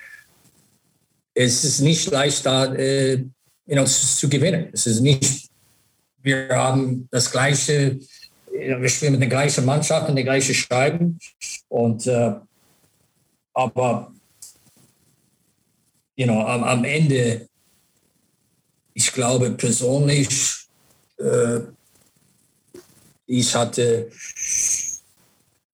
[1.33, 3.15] es ist nicht leicht, da äh,
[3.65, 4.69] you know, zu gewinnen.
[4.71, 5.49] Es ist nicht,
[6.21, 7.99] wir haben das gleiche,
[8.51, 11.19] wir spielen mit der gleichen Mannschaft und der gleichen Schreiben
[11.69, 12.35] und äh,
[13.53, 14.13] aber
[16.15, 17.46] you know, am, am Ende,
[18.97, 20.67] ich glaube persönlich,
[21.19, 21.59] äh,
[23.27, 24.09] ich hatte,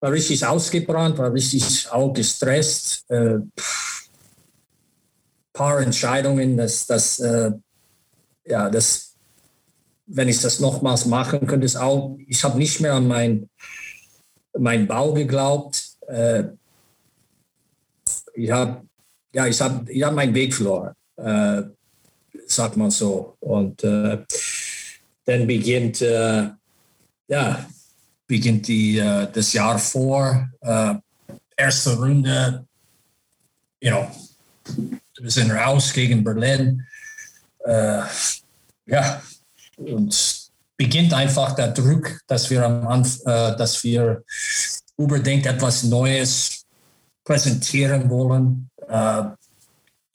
[0.01, 3.09] war richtig ausgebrannt, war richtig auch gestresst.
[3.09, 3.39] Äh,
[5.53, 7.51] paar Entscheidungen, dass das, äh,
[8.45, 9.15] ja, das,
[10.05, 13.49] wenn ich das nochmals machen könnte, ist auch, ich habe nicht mehr an mein,
[14.57, 15.95] mein Bau geglaubt.
[16.07, 16.43] Äh,
[18.34, 18.86] ich habe
[19.34, 21.63] ja, ich habe ich hab meinen Weg verloren, äh,
[22.55, 23.35] sagt man so.
[23.39, 24.23] Und äh,
[25.25, 26.49] dann beginnt, äh,
[27.27, 27.65] ja,
[28.27, 30.95] beginnt die, äh, das Jahr vor, äh,
[31.55, 32.65] erste Runde,
[33.81, 34.07] you know,
[35.19, 36.85] wir sind raus gegen Berlin.
[37.65, 38.01] Äh,
[38.85, 39.21] ja,
[39.77, 44.23] und beginnt einfach der Druck, dass wir am Anfang, dass wir
[44.95, 46.65] unbedingt etwas Neues
[47.23, 49.23] präsentieren wollen äh,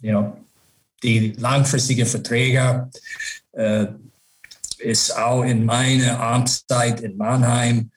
[0.01, 0.36] you know,
[1.03, 2.91] die langfristigen Verträge
[3.53, 3.87] äh,
[4.79, 7.91] ist auch in meiner Amtszeit in Mannheim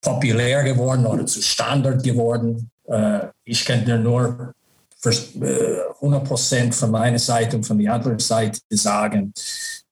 [0.00, 2.70] populär geworden oder zu Standard geworden.
[2.84, 4.54] Äh, ich dir nur
[4.98, 9.32] für, äh, 100 Prozent von meiner Seite und von der anderen Seite sagen,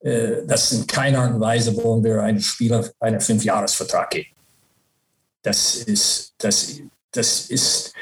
[0.00, 4.30] äh, dass in keiner Art und Weise wollen wir einem Spieler einen Fünfjahresvertrag geben.
[5.42, 6.80] Das ist, das,
[7.10, 7.92] das ist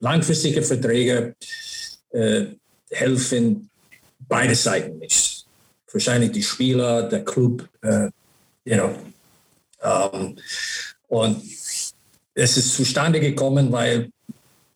[0.00, 1.34] langfristige Verträge
[2.10, 2.46] äh,
[2.90, 3.70] helfen
[4.28, 5.46] beide Seiten nicht.
[5.92, 8.08] Wahrscheinlich die Spieler, der Club, äh,
[8.64, 8.94] you know.
[9.82, 10.36] Um,
[11.08, 11.42] und
[12.34, 14.10] es ist zustande gekommen, weil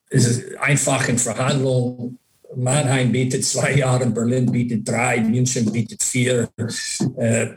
[0.09, 2.19] es ist einfach in Verhandlungen.
[2.57, 6.49] Mannheim bietet zwei Jahre, Berlin bietet drei, München bietet vier.
[7.17, 7.49] Äh,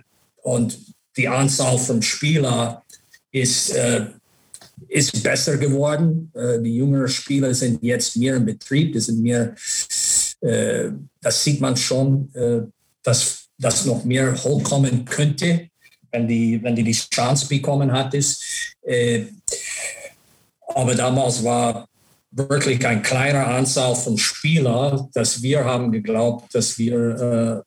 [0.43, 0.77] und
[1.15, 2.77] die Anzahl von Spielern
[3.31, 4.07] ist äh,
[4.87, 6.31] ist besser geworden.
[6.35, 8.93] Äh, die jüngeren Spieler sind jetzt mehr im Betrieb.
[8.93, 9.55] Das sind mehr,
[10.41, 10.89] äh,
[11.21, 12.61] das sieht man schon, äh,
[13.03, 15.69] dass das noch mehr hochkommen könnte,
[16.11, 18.13] wenn die, wenn die die Chance bekommen hat.
[18.13, 18.43] Ist.
[20.67, 21.87] aber damals war
[22.31, 27.63] wirklich ein kleiner Anzahl von Spielern, dass wir haben geglaubt, dass wir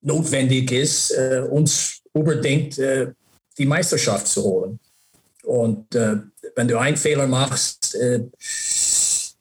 [0.00, 1.12] notwendig ist,
[1.50, 4.80] uns unbedingt die Meisterschaft zu holen.
[5.44, 6.16] Und äh,
[6.54, 8.20] wenn du einen Fehler machst, äh,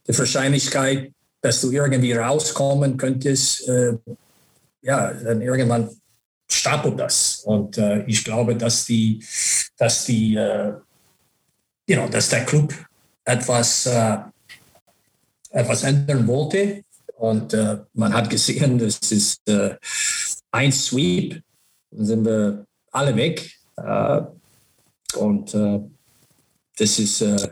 [0.08, 1.12] die Wahrscheinlichkeit,
[1.42, 3.98] dass du irgendwie rauskommen könntest, äh,
[4.82, 5.90] ja, dann irgendwann
[6.50, 7.42] stapelt das.
[7.46, 9.24] Und äh, ich glaube, dass die,
[9.78, 10.74] dass die, äh,
[11.88, 12.74] you know, dass der Club
[13.26, 14.18] etwas, äh,
[15.52, 16.84] etwas ändern wollte.
[17.18, 17.54] Und
[17.94, 19.42] man hat gesehen, das ist
[20.52, 21.42] ein Sweep,
[21.92, 23.52] dann sind wir alle weg.
[25.16, 25.82] Und äh,
[26.78, 27.50] das ist, äh,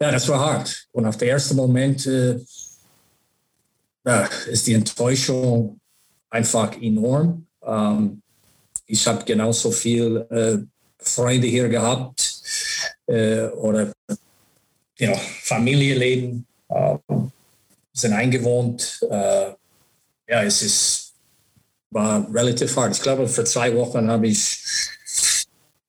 [0.00, 0.88] ja, das war hart.
[0.92, 2.38] Und auf den ersten Moment äh,
[4.50, 5.80] ist die Enttäuschung
[6.30, 7.46] einfach enorm.
[7.62, 8.22] Ähm,
[8.86, 10.58] ich habe genauso viel äh,
[10.98, 12.42] Freunde hier gehabt
[13.06, 13.92] äh, oder
[14.98, 17.32] you know, Familienleben, ähm,
[17.92, 19.00] sind eingewohnt.
[19.10, 19.52] Äh,
[20.28, 21.14] ja, es ist,
[21.90, 22.94] war relativ hart.
[22.96, 24.62] Ich glaube, für zwei Wochen habe ich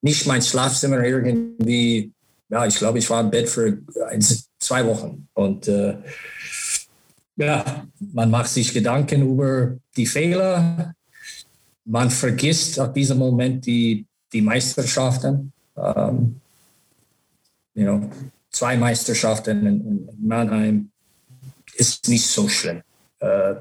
[0.01, 2.11] nicht mein Schlafzimmer irgendwie,
[2.49, 3.79] ja, ich glaube, ich war im Bett für
[4.09, 4.23] ein,
[4.59, 5.27] zwei Wochen.
[5.33, 5.97] Und äh,
[7.35, 10.93] ja, man macht sich Gedanken über die Fehler.
[11.85, 15.53] Man vergisst auf diesem Moment die, die Meisterschaften.
[15.77, 16.41] Ähm,
[17.75, 18.09] you know,
[18.51, 20.91] zwei Meisterschaften in, in, Mannheim
[21.75, 22.81] ist nicht so schlimm.
[23.19, 23.55] Äh,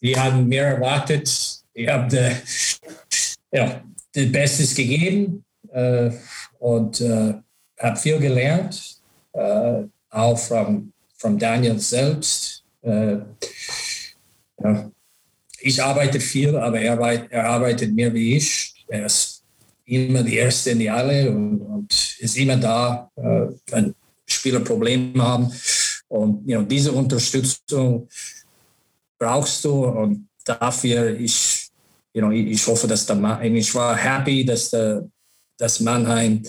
[0.00, 1.62] wir haben mehr erwartet.
[1.74, 2.36] Ich habe
[3.52, 6.10] ja, das Bestes gegeben äh,
[6.58, 7.34] und äh,
[7.78, 9.00] habe viel gelernt,
[9.32, 12.64] äh, auch von, von Daniel selbst.
[12.82, 13.18] Äh,
[14.62, 14.90] ja.
[15.60, 16.98] Ich arbeite viel, aber er,
[17.30, 18.84] er, arbeitet mehr wie ich.
[18.88, 19.42] Er ist
[19.84, 23.94] immer die Erste in die Halle und, und ist immer da, äh, wenn
[24.26, 25.52] Spieler Probleme haben.
[26.08, 28.08] Und you know, diese Unterstützung
[29.18, 31.66] brauchst du und dafür ich
[32.16, 35.06] you know, ich hoffe, dass der ich war happy, dass, der,
[35.58, 36.42] dass Mannheim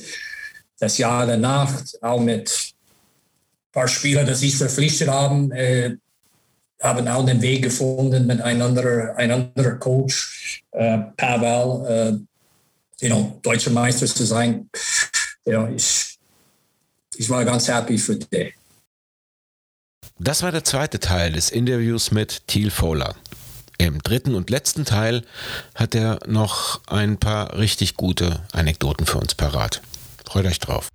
[0.80, 5.98] das Jahr danach auch mit ein paar Spielern, die sich verpflichtet haben, äh,
[6.82, 11.86] haben auch den Weg gefunden mit einem anderen, ein anderer Coach, äh, Pavel,
[13.02, 14.70] äh, you know, deutscher Meister zu sein.
[15.46, 16.20] You ich,
[17.16, 18.54] ich war ganz happy für die.
[20.20, 23.16] Das war der zweite Teil des Interviews mit Thiel Fowler.
[23.78, 25.24] Im dritten und letzten Teil
[25.76, 29.82] hat er noch ein paar richtig gute Anekdoten für uns parat.
[30.28, 30.90] Freut euch drauf.